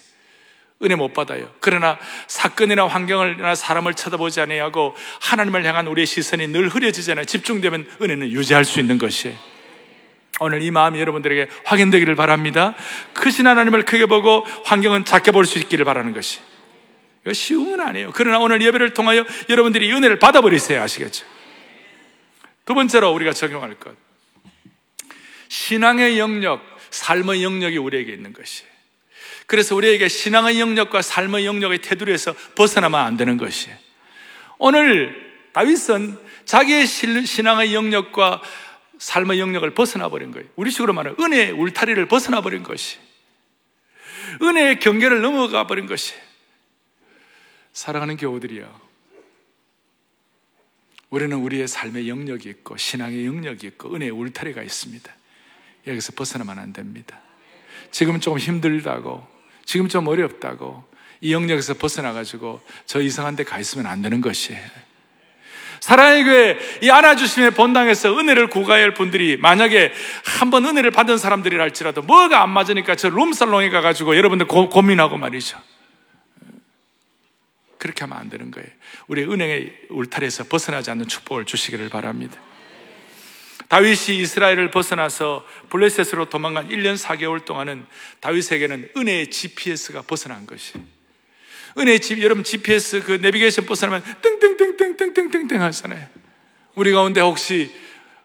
은혜 0.83 0.95
못 0.95 1.13
받아요. 1.13 1.51
그러나 1.59 1.99
사건이나 2.27 2.87
환경이나 2.87 3.53
사람을 3.53 3.93
쳐다보지 3.93 4.41
아니하고 4.41 4.95
하나님을 5.21 5.63
향한 5.65 5.85
우리의 5.87 6.07
시선이 6.07 6.47
늘 6.47 6.69
흐려지잖아요. 6.69 7.25
집중되면 7.25 7.87
은혜는 8.01 8.31
유지할 8.31 8.65
수 8.65 8.79
있는 8.79 8.97
것이에요. 8.97 9.37
오늘 10.39 10.63
이 10.63 10.71
마음이 10.71 10.99
여러분들에게 10.99 11.49
확인되기를 11.65 12.15
바랍니다. 12.15 12.73
크신 13.13 13.45
하나님을 13.45 13.85
크게 13.85 14.07
보고 14.07 14.43
환경은 14.65 15.05
작게 15.05 15.31
볼 15.31 15.45
수 15.45 15.59
있기를 15.59 15.85
바라는 15.85 16.13
것이. 16.13 16.39
이거 17.23 17.33
쉬운 17.33 17.69
건 17.69 17.81
아니에요. 17.87 18.11
그러나 18.15 18.39
오늘 18.39 18.59
예배를 18.63 18.95
통하여 18.95 19.23
여러분들이 19.49 19.91
은혜를 19.93 20.17
받아버리세요. 20.17 20.81
아시겠죠? 20.81 21.27
두 22.65 22.73
번째로 22.73 23.11
우리가 23.11 23.33
적용할 23.33 23.75
것. 23.75 23.95
신앙의 25.51 26.17
영역, 26.17 26.63
삶의 26.91 27.43
영역이 27.43 27.77
우리에게 27.77 28.13
있는 28.13 28.31
것이. 28.31 28.63
그래서 29.47 29.75
우리에게 29.75 30.07
신앙의 30.07 30.61
영역과 30.61 31.01
삶의 31.01 31.45
영역의 31.45 31.81
테두리에서 31.81 32.33
벗어나면 32.55 32.97
안 32.97 33.17
되는 33.17 33.35
것이. 33.35 33.69
오늘 34.59 35.13
다윗은 35.51 36.17
자기의 36.45 36.87
신앙의 36.87 37.73
영역과 37.73 38.41
삶의 38.97 39.41
영역을 39.41 39.73
벗어나 39.73 40.07
버린 40.07 40.31
거예요. 40.31 40.47
우리식으로 40.55 40.93
말하면 40.93 41.19
은혜의 41.19 41.51
울타리를 41.51 42.05
벗어나 42.05 42.39
버린 42.39 42.63
것이. 42.63 42.97
은혜의 44.41 44.79
경계를 44.79 45.19
넘어가 45.19 45.67
버린 45.67 45.85
것이. 45.85 46.13
사랑하는 47.73 48.15
교우들이요. 48.15 48.79
우리는 51.09 51.35
우리의 51.35 51.67
삶의 51.67 52.07
영역이 52.07 52.47
있고 52.47 52.77
신앙의 52.77 53.25
영역이 53.25 53.67
있고 53.67 53.93
은혜의 53.93 54.11
울타리가 54.11 54.63
있습니다. 54.63 55.13
여기서 55.87 56.13
벗어나면 56.15 56.59
안 56.59 56.73
됩니다. 56.73 57.19
지금 57.91 58.19
좀 58.19 58.37
힘들다고, 58.37 59.25
지금 59.65 59.87
좀 59.87 60.07
어렵다고, 60.07 60.83
이 61.21 61.33
영역에서 61.33 61.75
벗어나가지고 61.75 62.61
저 62.85 63.01
이상한 63.01 63.35
데 63.35 63.43
가 63.43 63.59
있으면 63.59 63.85
안 63.85 64.01
되는 64.01 64.21
것이에요. 64.21 64.61
사랑의 65.79 66.23
교회, 66.23 66.59
이 66.83 66.89
안아주심의 66.91 67.51
본당에서 67.51 68.17
은혜를 68.17 68.47
구가해야 68.49 68.83
할 68.83 68.93
분들이 68.93 69.35
만약에 69.37 69.91
한번 70.39 70.65
은혜를 70.65 70.91
받은 70.91 71.17
사람들이라 71.17 71.61
할지라도 71.63 72.03
뭐가 72.03 72.43
안 72.43 72.51
맞으니까 72.51 72.95
저 72.95 73.09
룸살롱에 73.09 73.69
가가지고 73.71 74.15
여러분들 74.15 74.47
고, 74.47 74.69
고민하고 74.69 75.17
말이죠. 75.17 75.59
그렇게 77.79 78.01
하면 78.01 78.17
안 78.19 78.29
되는 78.29 78.51
거예요. 78.51 78.69
우리 79.07 79.23
은행의 79.23 79.87
울타리에서 79.89 80.43
벗어나지 80.43 80.91
않는 80.91 81.07
축복을 81.07 81.45
주시기를 81.45 81.89
바랍니다. 81.89 82.39
다윗이 83.71 84.17
이스라엘을 84.19 84.69
벗어나서 84.69 85.45
블레셋으로 85.69 86.25
도망간 86.25 86.67
1년 86.67 86.97
4개월 86.97 87.45
동안은 87.45 87.85
다윗에게는 88.19 88.89
은혜의 88.97 89.31
GPS가 89.31 90.01
벗어난 90.01 90.45
것이. 90.45 90.73
은혜의 91.77 92.01
집, 92.01 92.21
여러분 92.21 92.43
GPS 92.43 93.01
그 93.05 93.13
내비게이션 93.13 93.65
벗어나면 93.65 94.03
땡땡땡땡땡땡땡땡 94.21 95.61
하잖아요. 95.61 96.05
우리 96.75 96.91
가운데 96.91 97.21
혹시 97.21 97.73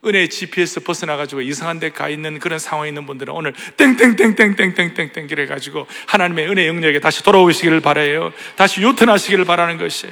은혜의 0.05 0.31
GPS 0.31 0.81
벗어나가지고 0.81 1.43
이상한 1.43 1.79
데 1.79 1.91
가 1.91 2.09
있는 2.09 2.41
그런 2.41 2.59
상황에 2.59 2.89
있는 2.89 3.07
분들은 3.07 3.33
오늘 3.33 3.55
땡땡땡땡땡땡땡땡 3.77 5.29
이래가지고 5.31 5.87
하나님의 6.09 6.49
은혜 6.49 6.67
영역에 6.67 6.99
다시 6.99 7.23
돌아오시기를 7.23 7.81
바라요. 7.83 8.33
다시 8.57 8.83
유턴하시기를 8.83 9.45
바라는 9.45 9.79
것이. 9.79 10.09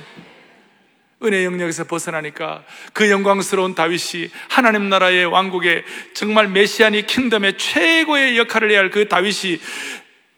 은혜 1.25 1.45
영역에서 1.45 1.85
벗어나니까 1.85 2.65
그 2.93 3.11
영광스러운 3.11 3.75
다윗이 3.75 4.31
하나님 4.49 4.89
나라의 4.89 5.27
왕국의 5.27 5.85
정말 6.15 6.49
메시아니 6.49 7.07
킹덤의 7.07 7.59
최고의 7.59 8.39
역할을 8.39 8.71
해야 8.71 8.79
할 8.81 8.95
그 8.95 9.09
다윗이 9.09 9.59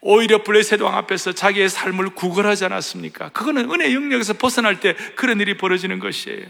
오히려 0.01 0.43
블레셋 0.43 0.81
왕 0.81 0.97
앞에서 0.97 1.33
자기의 1.33 1.69
삶을 1.69 2.11
구걸하지 2.11 2.65
않았습니까? 2.65 3.31
그거는 3.31 3.71
은혜 3.71 3.93
영역에서 3.93 4.35
벗어날 4.35 4.81
때 4.81 4.95
그런 5.17 5.41
일이 5.41 5.57
벌어지는 5.57 5.99
것이에요. 5.99 6.47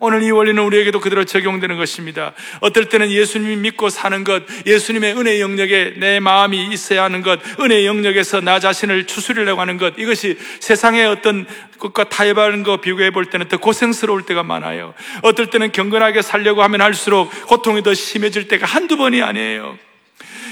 오늘 0.00 0.22
이 0.22 0.30
원리는 0.30 0.62
우리에게도 0.62 1.00
그대로 1.00 1.24
적용되는 1.24 1.76
것입니다. 1.76 2.32
어떨 2.60 2.88
때는 2.88 3.10
예수님 3.10 3.62
믿고 3.62 3.88
사는 3.88 4.24
것, 4.24 4.42
예수님의 4.66 5.16
은혜 5.18 5.40
영역에 5.40 5.94
내 5.96 6.20
마음이 6.20 6.68
있어야 6.72 7.04
하는 7.04 7.22
것, 7.22 7.40
은혜 7.60 7.84
영역에서 7.86 8.40
나 8.40 8.60
자신을 8.60 9.06
추스리려고 9.06 9.60
하는 9.60 9.76
것, 9.76 9.94
이것이 9.98 10.38
세상의 10.60 11.06
어떤 11.06 11.46
것과 11.78 12.04
타협하는 12.04 12.62
거 12.62 12.78
비교해 12.78 13.10
볼 13.10 13.26
때는 13.26 13.48
더 13.48 13.56
고생스러울 13.56 14.22
때가 14.22 14.42
많아요. 14.42 14.94
어떨 15.22 15.46
때는 15.50 15.72
경건하게 15.72 16.22
살려고 16.22 16.62
하면 16.62 16.80
할수록 16.80 17.30
고통이 17.46 17.82
더 17.82 17.94
심해질 17.94 18.48
때가 18.48 18.66
한두 18.66 18.96
번이 18.96 19.22
아니에요. 19.22 19.78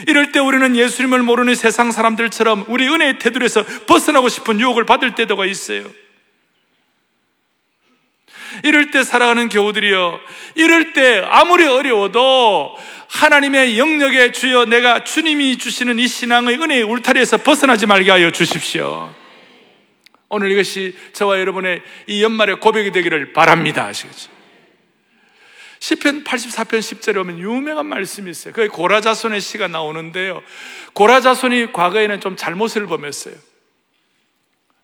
이럴 0.07 0.31
때 0.33 0.39
우리는 0.39 0.77
예수님을 0.77 1.23
모르는 1.23 1.55
세상 1.55 1.91
사람들처럼 1.91 2.67
우리 2.69 2.87
은혜의 2.87 3.19
테두리에서 3.19 3.65
벗어나고 3.87 4.29
싶은 4.29 4.61
유혹을 4.61 4.85
받을 4.85 5.15
때도가 5.15 5.47
있어요. 5.47 5.85
이럴 8.65 8.91
때 8.91 9.05
살아가는 9.05 9.49
교우들이요. 9.49 10.21
이럴 10.55 10.93
때 10.93 11.23
아무리 11.29 11.67
어려워도 11.67 12.77
하나님의 13.09 13.79
영역에 13.79 14.33
주여 14.33 14.67
내가 14.67 15.05
주님이 15.05 15.59
주시는 15.59 15.99
이 15.99 16.09
신앙의 16.09 16.57
은혜의 16.61 16.83
울타리에서 16.83 17.39
벗어나지 17.39 17.87
말게 17.87 18.11
하여 18.11 18.31
주십시오. 18.31 19.15
오늘 20.29 20.51
이것이 20.51 20.97
저와 21.13 21.39
여러분의 21.39 21.83
이 22.09 22.23
연말의 22.23 22.61
고백이 22.61 22.91
되기를 22.93 23.33
바랍니다. 23.33 23.85
아시겠죠? 23.87 24.37
10편 25.79 26.25
84편 26.25 26.79
10절에 26.81 27.21
오면 27.21 27.39
유명한 27.39 27.87
말씀이 27.87 28.31
있어요. 28.31 28.53
그게 28.53 28.67
고라자손의 28.69 29.41
시가 29.41 29.69
나오는데요. 29.69 30.43
고라자손이 30.95 31.73
과거에는 31.73 32.21
좀 32.21 32.37
잘못을 32.37 32.87
범했어요. 32.87 33.35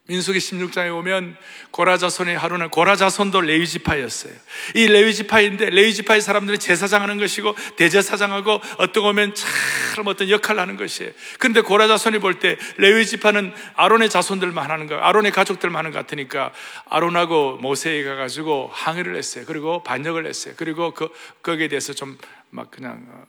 민수기 0.08 0.40
16장에 0.40 0.92
오면 0.98 1.36
고라자손의 1.70 2.36
하루는 2.36 2.70
고라자손도 2.70 3.40
레위지파였어요. 3.40 4.32
이 4.74 4.86
레위지파인데 4.88 5.70
레위지파의 5.70 6.20
사람들이 6.20 6.58
제사장하는 6.58 7.18
것이고 7.18 7.54
대제사장하고 7.76 8.60
어떤 8.78 9.04
오면 9.04 9.34
참 9.34 10.06
어떤 10.08 10.28
역할을 10.28 10.60
하는 10.60 10.76
것이에요. 10.76 11.12
근데 11.38 11.60
고라자손이 11.60 12.18
볼 12.18 12.40
때 12.40 12.56
레위지파는 12.78 13.54
아론의 13.76 14.10
자손들만 14.10 14.68
하는 14.68 14.88
거, 14.88 14.96
아론의 14.96 15.30
가족들만 15.30 15.78
하는 15.78 15.92
것 15.92 15.98
같으니까 15.98 16.52
아론하고 16.88 17.58
모세가 17.58 18.16
가지고 18.16 18.70
항의를 18.72 19.16
했어요. 19.16 19.44
그리고 19.46 19.84
반역을 19.84 20.26
했어요. 20.26 20.54
그리고 20.56 20.92
그 20.94 21.10
거기에 21.42 21.68
대해서 21.68 21.92
좀 21.92 22.18
막 22.52 22.70
그냥 22.70 23.26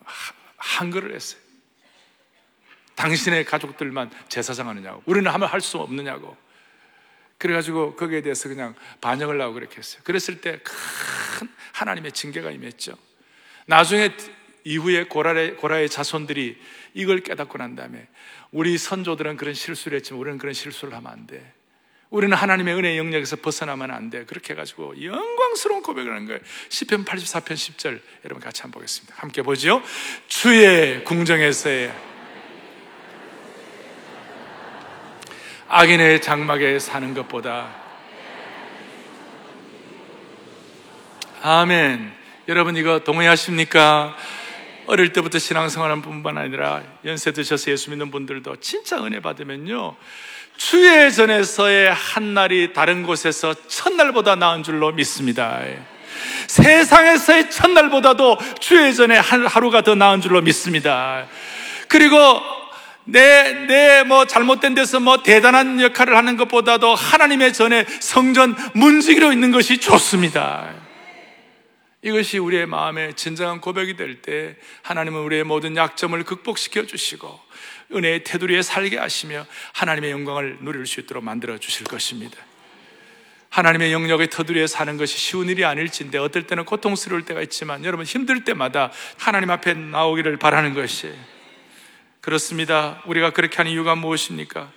한글을 0.56 1.14
했어요. 1.14 1.40
당신의 2.94 3.44
가족들만 3.46 4.10
제사장 4.28 4.68
하느냐고. 4.68 5.02
우리는 5.06 5.28
하면 5.30 5.48
할 5.48 5.60
수 5.60 5.78
없느냐고. 5.78 6.36
그래가지고 7.44 7.94
거기에 7.94 8.22
대해서 8.22 8.48
그냥 8.48 8.74
반역을 9.02 9.38
하고 9.38 9.52
그렇게 9.52 9.76
했어요. 9.76 10.00
그랬을 10.02 10.40
때 10.40 10.60
큰 10.62 11.48
하나님의 11.72 12.12
징계가 12.12 12.50
임했죠. 12.50 12.96
나중에 13.66 14.16
이후에 14.64 15.04
고라의, 15.04 15.56
고라의 15.56 15.90
자손들이 15.90 16.58
이걸 16.94 17.20
깨닫고 17.20 17.58
난 17.58 17.76
다음에 17.76 18.08
우리 18.50 18.78
선조들은 18.78 19.36
그런 19.36 19.52
실수를 19.52 19.96
했지만 19.96 20.20
우리는 20.20 20.38
그런 20.38 20.54
실수를 20.54 20.94
하면 20.94 21.12
안 21.12 21.26
돼. 21.26 21.52
우리는 22.08 22.34
하나님의 22.34 22.74
은혜 22.76 22.96
영역에서 22.96 23.36
벗어나면 23.36 23.90
안 23.90 24.08
돼. 24.08 24.24
그렇게 24.24 24.54
해가지고 24.54 25.02
영광스러운 25.02 25.82
고백을 25.82 26.12
하는 26.12 26.24
거예요. 26.26 26.40
10편 26.70 27.04
84편 27.04 27.52
10절 27.52 28.00
여러분 28.24 28.42
같이 28.42 28.62
한번 28.62 28.78
보겠습니다. 28.78 29.16
함께 29.18 29.42
보죠. 29.42 29.82
주의 30.28 31.04
궁정에서의 31.04 32.13
악인의 35.68 36.20
장막에 36.22 36.78
사는 36.78 37.14
것보다 37.14 37.84
아멘. 41.42 42.10
여러분 42.48 42.76
이거 42.76 43.00
동의하십니까? 43.00 44.16
어릴 44.86 45.12
때부터 45.12 45.38
신앙생활한 45.38 46.00
뿐만 46.00 46.38
아니라 46.38 46.82
연세 47.04 47.32
드셔서 47.32 47.70
예수 47.70 47.90
믿는 47.90 48.10
분들도 48.10 48.56
진짜 48.60 49.02
은혜 49.04 49.20
받으면요. 49.20 49.94
주의 50.56 51.12
전에서의 51.12 51.92
한 51.92 52.32
날이 52.32 52.72
다른 52.72 53.02
곳에서 53.02 53.54
첫날보다 53.66 54.36
나은 54.36 54.62
줄로 54.62 54.92
믿습니다. 54.92 55.60
세상에서의 56.46 57.50
첫날보다도 57.50 58.38
주의 58.60 58.94
전에 58.94 59.18
하루가 59.18 59.82
더 59.82 59.94
나은 59.94 60.20
줄로 60.20 60.40
믿습니다. 60.40 61.26
그리고 61.88 62.16
내, 63.04 63.52
내 63.66 63.94
뭐 64.04 64.26
잘못된 64.26 64.74
데서 64.74 65.00
뭐 65.00 65.22
대단한 65.22 65.80
역할을 65.80 66.16
하는 66.16 66.36
것보다도 66.36 66.94
하나님의 66.94 67.52
전에 67.52 67.86
성전 68.00 68.54
문지기로 68.74 69.32
있는 69.32 69.50
것이 69.50 69.78
좋습니다. 69.78 70.72
이것이 72.02 72.38
우리의 72.38 72.66
마음에 72.66 73.12
진정한 73.14 73.60
고백이 73.62 73.96
될 73.96 74.20
때 74.20 74.56
하나님은 74.82 75.20
우리의 75.20 75.44
모든 75.44 75.74
약점을 75.76 76.22
극복시켜 76.24 76.84
주시고 76.86 77.40
은혜의 77.94 78.24
테두리에 78.24 78.60
살게 78.62 78.98
하시며 78.98 79.46
하나님의 79.72 80.10
영광을 80.10 80.58
누릴 80.60 80.86
수 80.86 81.00
있도록 81.00 81.24
만들어 81.24 81.56
주실 81.58 81.86
것입니다. 81.86 82.36
하나님의 83.48 83.92
영역의 83.92 84.30
터두리에 84.30 84.66
사는 84.66 84.96
것이 84.96 85.16
쉬운 85.16 85.48
일이 85.48 85.64
아닐진데 85.64 86.18
어떨 86.18 86.46
때는 86.46 86.64
고통스러울 86.64 87.24
때가 87.24 87.40
있지만 87.42 87.84
여러분 87.84 88.04
힘들 88.04 88.44
때마다 88.44 88.90
하나님 89.16 89.50
앞에 89.50 89.74
나오기를 89.74 90.36
바라는 90.38 90.74
것이 90.74 91.12
그렇습니다. 92.24 93.02
우리가 93.04 93.32
그렇게 93.34 93.58
하는 93.58 93.70
이유가 93.70 93.94
무엇입니까? 93.94 94.72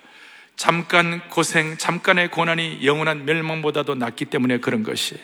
잠깐 0.56 1.26
고생, 1.30 1.78
잠깐의 1.78 2.30
고난이 2.30 2.84
영원한 2.84 3.24
멸망보다도 3.24 3.94
낫기 3.94 4.26
때문에 4.26 4.58
그런 4.58 4.82
것이. 4.82 5.18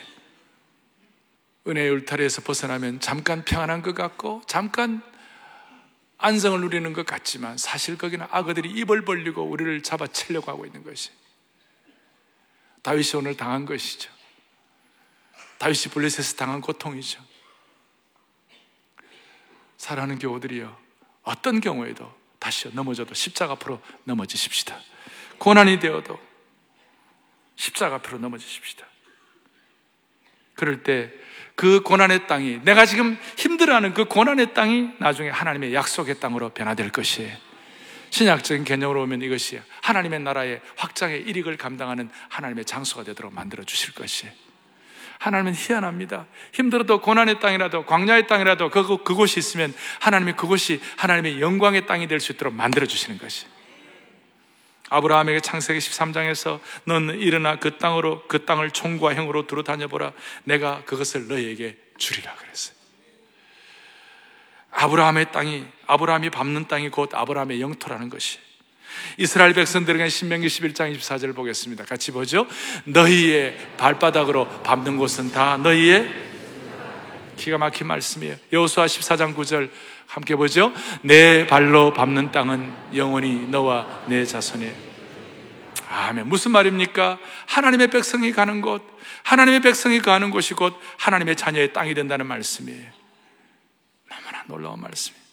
은혜의 1.67 1.91
울타리에서 1.91 2.41
벗어나면 2.41 2.99
잠깐 2.99 3.45
평안한 3.45 3.83
것 3.83 3.93
같고, 3.93 4.41
잠깐 4.47 5.03
안성을 6.17 6.59
누리는 6.61 6.93
것 6.93 7.05
같지만, 7.05 7.59
사실 7.59 7.95
거기는 7.95 8.25
악어들이 8.31 8.71
입을 8.71 9.05
벌리고 9.05 9.43
우리를 9.43 9.83
잡아채려고 9.83 10.51
하고 10.51 10.65
있는 10.65 10.83
것이. 10.83 11.11
다윗이 12.81 13.11
오늘 13.17 13.37
당한 13.37 13.67
것이죠. 13.67 14.09
다윗이 15.59 15.93
블레셋에서 15.93 16.37
당한 16.37 16.59
고통이죠. 16.59 17.21
사랑하는 19.77 20.17
교우들이요. 20.17 20.84
어떤 21.25 21.59
경우에도 21.59 22.11
다시 22.39 22.73
넘어져도 22.73 23.13
십자가 23.13 23.53
앞으로 23.53 23.81
넘어지십시다. 24.05 24.79
고난이 25.37 25.79
되어도 25.79 26.17
십자가 27.55 27.95
앞으로 27.95 28.19
넘어지십시다. 28.19 28.87
그럴 30.55 30.81
때 30.83 31.25
그 31.55 31.81
고난의 31.81 32.27
땅이 32.27 32.61
내가 32.63 32.85
지금 32.85 33.17
힘들어하는 33.37 33.93
그 33.93 34.05
고난의 34.05 34.53
땅이 34.53 34.91
나중에 34.99 35.29
하나님의 35.29 35.73
약속의 35.73 36.19
땅으로 36.19 36.49
변화될 36.49 36.91
것이에요. 36.91 37.35
신약적인 38.09 38.65
개념으로 38.65 39.01
보면 39.01 39.21
이것이 39.21 39.59
하나님의 39.81 40.19
나라의 40.19 40.61
확장의 40.75 41.21
일익을 41.21 41.57
감당하는 41.57 42.09
하나님의 42.29 42.65
장소가 42.65 43.03
되도록 43.03 43.33
만들어 43.33 43.63
주실 43.63 43.93
것이에요. 43.93 44.33
하나님은 45.19 45.53
희한합니다. 45.55 46.25
힘들어도 46.53 47.01
고난의 47.01 47.39
땅이라도 47.39 47.85
광야의 47.85 48.27
땅이라도 48.27 48.69
그, 48.69 49.03
그곳이 49.03 49.39
있으면 49.39 49.73
하나님이 49.99 50.33
그곳이 50.33 50.81
하나님의 50.97 51.41
영광의 51.41 51.85
땅이 51.85 52.07
될 52.07 52.19
수 52.19 52.31
있도록 52.31 52.53
만들어 52.53 52.85
주시는 52.85 53.17
것이. 53.17 53.45
아브라함에게 54.89 55.39
창세기 55.39 55.79
13장에서 55.79 56.59
넌 56.85 57.09
일어나 57.19 57.57
그 57.57 57.77
땅으로 57.77 58.27
그 58.27 58.45
땅을 58.45 58.71
총과 58.71 59.15
형으로 59.15 59.47
두루 59.47 59.63
다녀보라. 59.63 60.13
내가 60.43 60.83
그것을 60.85 61.27
너희에게 61.27 61.77
주리라 61.97 62.33
그랬어요. 62.35 62.75
아브라함의 64.71 65.31
땅이 65.31 65.65
아브라함이 65.87 66.29
밟는 66.29 66.67
땅이 66.67 66.89
곧 66.89 67.09
아브라함의 67.13 67.61
영토라는 67.61 68.09
것이. 68.09 68.39
이스라엘 69.17 69.53
백성들에게 69.53 70.07
신명기 70.09 70.47
11장 70.47 70.95
24절 70.97 71.35
보겠습니다. 71.35 71.85
같이 71.85 72.11
보죠. 72.11 72.47
너희의 72.85 73.57
발바닥으로 73.77 74.47
밟는 74.63 74.97
곳은 74.97 75.31
다 75.31 75.57
너희의 75.57 76.09
기가 77.37 77.57
막힌 77.57 77.87
말씀이에요. 77.87 78.35
여호수아 78.51 78.85
14장 78.85 79.35
9절 79.35 79.69
함께 80.07 80.35
보죠. 80.35 80.71
내 81.01 81.45
발로 81.47 81.93
밟는 81.93 82.31
땅은 82.31 82.73
영원히 82.95 83.47
너와 83.47 84.03
내 84.07 84.25
자손의 84.25 84.85
아멘. 85.87 86.27
무슨 86.27 86.51
말입니까? 86.51 87.19
하나님의 87.47 87.89
백성이 87.89 88.31
가는 88.31 88.61
곳, 88.61 88.83
하나님의 89.23 89.61
백성이 89.61 89.99
가는 89.99 90.29
곳이 90.31 90.53
곧 90.53 90.77
하나님의 90.97 91.35
자녀의 91.35 91.73
땅이 91.73 91.93
된다는 91.93 92.25
말씀이에요. 92.25 92.91
너무나 94.09 94.43
놀라운 94.47 94.81
말씀이에요. 94.81 95.23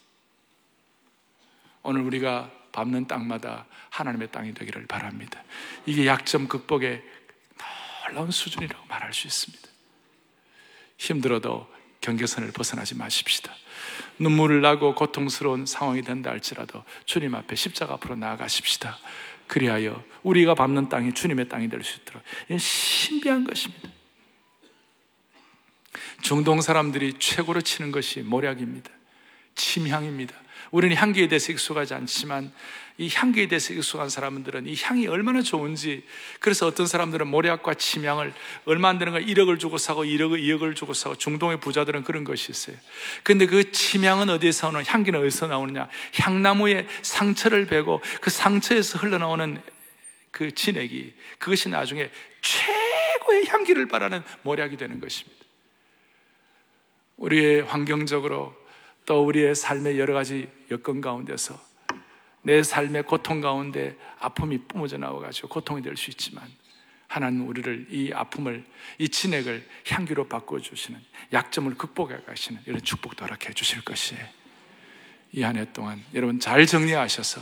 오늘 1.83 2.03
우리가 2.03 2.51
밟는 2.73 3.07
땅마다 3.07 3.67
하나님의 3.91 4.31
땅이 4.33 4.55
되기를 4.55 4.87
바랍니다. 4.87 5.43
이게 5.87 6.07
약점 6.07 6.49
극복의 6.49 7.03
놀라운 8.09 8.31
수준이라고 8.31 8.87
말할 8.87 9.13
수 9.13 9.27
있습니다. 9.27 9.69
힘들어도 10.99 11.71
경계선을 12.01 12.53
벗어나지 12.53 12.97
마십시다. 12.97 13.55
눈물을 14.19 14.61
나고 14.61 14.95
고통스러운 14.95 15.67
상황이 15.67 16.03
된다 16.03 16.31
할지라도 16.31 16.85
주님 17.05 17.35
앞에 17.35 17.55
십자가 17.55 17.95
앞으로 17.95 18.17
나아가십시다. 18.17 18.99
그리하여 19.47 20.03
우리가 20.23 20.55
밟는 20.55 20.89
땅이 20.89 21.15
주님의 21.15 21.49
땅이 21.49 21.69
될 21.69 21.83
수 21.83 21.99
있도록 22.01 22.23
이건 22.47 22.59
신비한 22.59 23.45
것입니다. 23.45 23.89
중동 26.23 26.61
사람들이 26.61 27.15
최고로 27.19 27.61
치는 27.61 27.93
것이 27.93 28.21
모략입니다. 28.21 28.91
침향입니다. 29.55 30.35
우리는 30.73 30.97
향기에 30.97 31.29
대해서 31.29 31.53
익숙하지 31.53 31.93
않지만 31.95 32.51
이 32.97 33.11
향기에 33.13 33.47
대해서 33.47 33.75
익숙한 33.75 34.09
사람들은 34.09 34.67
이 34.67 34.75
향이 34.83 35.07
얼마나 35.07 35.43
좋은지 35.43 36.03
그래서 36.41 36.67
어떤 36.67 36.87
사람들은 36.87 37.27
모략과 37.27 37.75
침향을 37.75 38.33
얼마 38.65 38.89
안 38.89 38.99
되는 38.99 39.13
걸 39.13 39.25
1억을 39.25 39.59
주고 39.59 39.77
사고 39.77 40.05
1억, 40.05 40.33
2억을 40.33 40.75
주고 40.75 40.95
사고 40.95 41.15
중동의 41.15 41.61
부자들은 41.61 42.05
그런 42.05 42.25
것이 42.25 42.51
있어요. 42.51 42.77
근데 43.23 43.47
그 43.47 43.71
침향은 43.71 44.31
어디에서 44.31 44.69
나오는 44.69 44.85
향기는 44.87 45.21
어디서 45.21 45.47
나오느냐? 45.47 45.89
향나무에 46.15 46.87
상처를 47.03 47.67
베고 47.67 48.01
그 48.23 48.31
상처에서 48.31 48.99
흘러나오는 48.99 49.61
그 50.31 50.55
진액이 50.55 51.15
그것이 51.39 51.69
나중에 51.69 52.11
최고의 52.41 53.47
향기를 53.47 53.89
바라는 53.89 54.23
모략이 54.43 54.79
되는 54.79 55.01
것입니다. 55.01 55.45
우리의 57.19 57.63
환경적으로 57.63 58.62
또 59.05 59.25
우리의 59.27 59.55
삶의 59.55 59.99
여러 59.99 60.15
가지 60.15 60.49
여건 60.71 61.01
가운데서 61.01 61.59
내 62.43 62.63
삶의 62.63 63.05
고통 63.05 63.41
가운데 63.41 63.97
아픔이 64.19 64.59
뿜어져 64.59 64.97
나와가지고 64.99 65.49
고통이 65.49 65.83
될 65.83 65.97
수 65.97 66.11
있지만 66.11 66.45
하나님 67.07 67.47
우리를 67.47 67.89
이 67.91 68.11
아픔을 68.13 68.65
이 68.99 69.09
진액을 69.09 69.69
향기로 69.87 70.29
바꿔주시는 70.29 70.99
약점을 71.33 71.75
극복해 71.77 72.23
가시는 72.27 72.63
이런 72.67 72.81
축복도 72.83 73.25
허락해 73.25 73.53
주실 73.53 73.85
것이에요 73.85 74.25
이 75.35 75.43
한 75.43 75.57
해 75.57 75.67
동안 75.73 76.03
여러분 76.15 76.41
잘 76.41 76.65
정리하셔서 76.67 77.41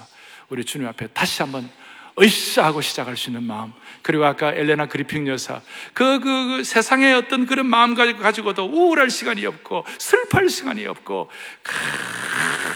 우리 0.48 0.64
주님 0.64 0.86
앞에 0.88 1.06
다시 1.08 1.42
한번 1.42 1.70
으쌰 2.18 2.64
하고 2.64 2.80
시작할 2.80 3.16
수 3.16 3.30
있는 3.30 3.44
마음. 3.44 3.72
그리고 4.02 4.24
아까 4.24 4.52
엘레나 4.52 4.86
그리핑 4.86 5.26
여사. 5.28 5.60
그, 5.92 6.20
그, 6.20 6.56
그 6.56 6.64
세상의 6.64 7.14
어떤 7.14 7.46
그런 7.46 7.66
마음 7.66 7.94
가지고도 7.94 8.64
우울할 8.66 9.10
시간이 9.10 9.44
없고, 9.46 9.84
슬퍼할 9.98 10.48
시간이 10.48 10.86
없고, 10.86 11.30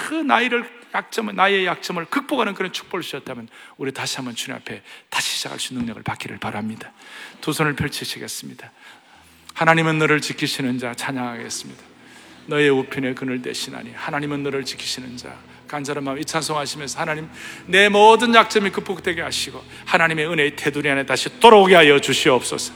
그 0.08 0.14
나이를 0.14 0.68
약점을, 0.94 1.34
나의 1.34 1.66
약점을 1.66 2.04
극복하는 2.06 2.54
그런 2.54 2.72
축복을 2.72 3.02
주셨다면, 3.02 3.48
우리 3.76 3.92
다시 3.92 4.16
한번 4.16 4.34
주님 4.34 4.56
앞에 4.56 4.82
다시 5.10 5.36
시작할 5.36 5.58
수 5.58 5.72
있는 5.72 5.86
능력을 5.86 6.02
받기를 6.02 6.38
바랍니다. 6.38 6.92
두 7.40 7.52
손을 7.52 7.74
펼치시겠습니다. 7.74 8.70
하나님은 9.54 9.98
너를 9.98 10.20
지키시는 10.20 10.78
자 10.78 10.94
찬양하겠습니다. 10.94 11.82
너의 12.46 12.68
우편에 12.70 13.14
그늘 13.14 13.40
대시나니 13.40 13.92
하나님은 13.92 14.42
너를 14.42 14.64
지키시는 14.64 15.16
자 15.16 15.34
간절한 15.74 16.04
마음 16.04 16.18
이 16.20 16.24
찬송하시면서 16.24 17.00
하나님 17.00 17.28
내 17.66 17.88
모든 17.88 18.32
약점이 18.32 18.70
극복되게 18.70 19.22
하시고 19.22 19.60
하나님의 19.86 20.28
은혜의 20.28 20.54
테두리 20.54 20.88
안에 20.88 21.04
다시 21.04 21.40
돌아오게 21.40 21.74
하여 21.74 21.98
주시옵소서. 21.98 22.72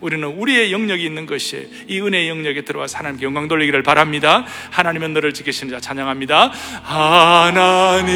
우리는 0.00 0.26
우리의 0.26 0.72
영역이 0.72 1.04
있는 1.04 1.26
것이 1.26 1.70
이 1.86 2.00
은혜의 2.00 2.28
영역에 2.28 2.62
들어와서 2.62 2.98
하나님께 2.98 3.24
영광 3.26 3.46
돌리기를 3.46 3.84
바랍니다. 3.84 4.44
하나님은 4.70 5.12
너를 5.12 5.32
지키시는 5.32 5.72
자 5.72 5.78
찬양합니다. 5.78 6.50
하나님 6.82 8.10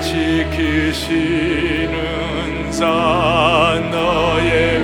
지키시는 0.00 1.48
자 2.70 3.88
너의 3.90 4.78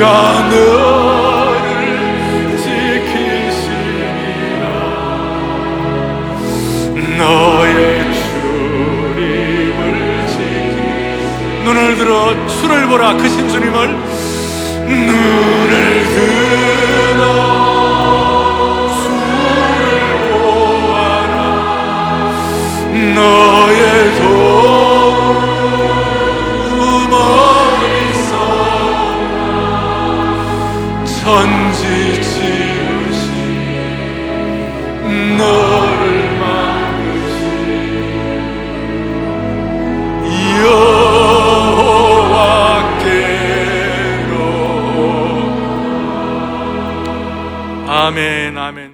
그가 0.00 0.48
너를 0.48 2.56
지키시리라. 2.56 4.64
너의 7.18 7.68
주님을 8.14 9.82
지키 10.26 10.78
눈을 11.64 11.78
들어 11.96 12.32
주를 12.46 12.86
보라 12.86 13.12
크신 13.18 13.46
주님을. 13.46 13.88
눈을 14.88 15.74
들어 16.14 17.22
주를 19.02 19.20
보아라. 20.30 21.36
너 23.14 23.18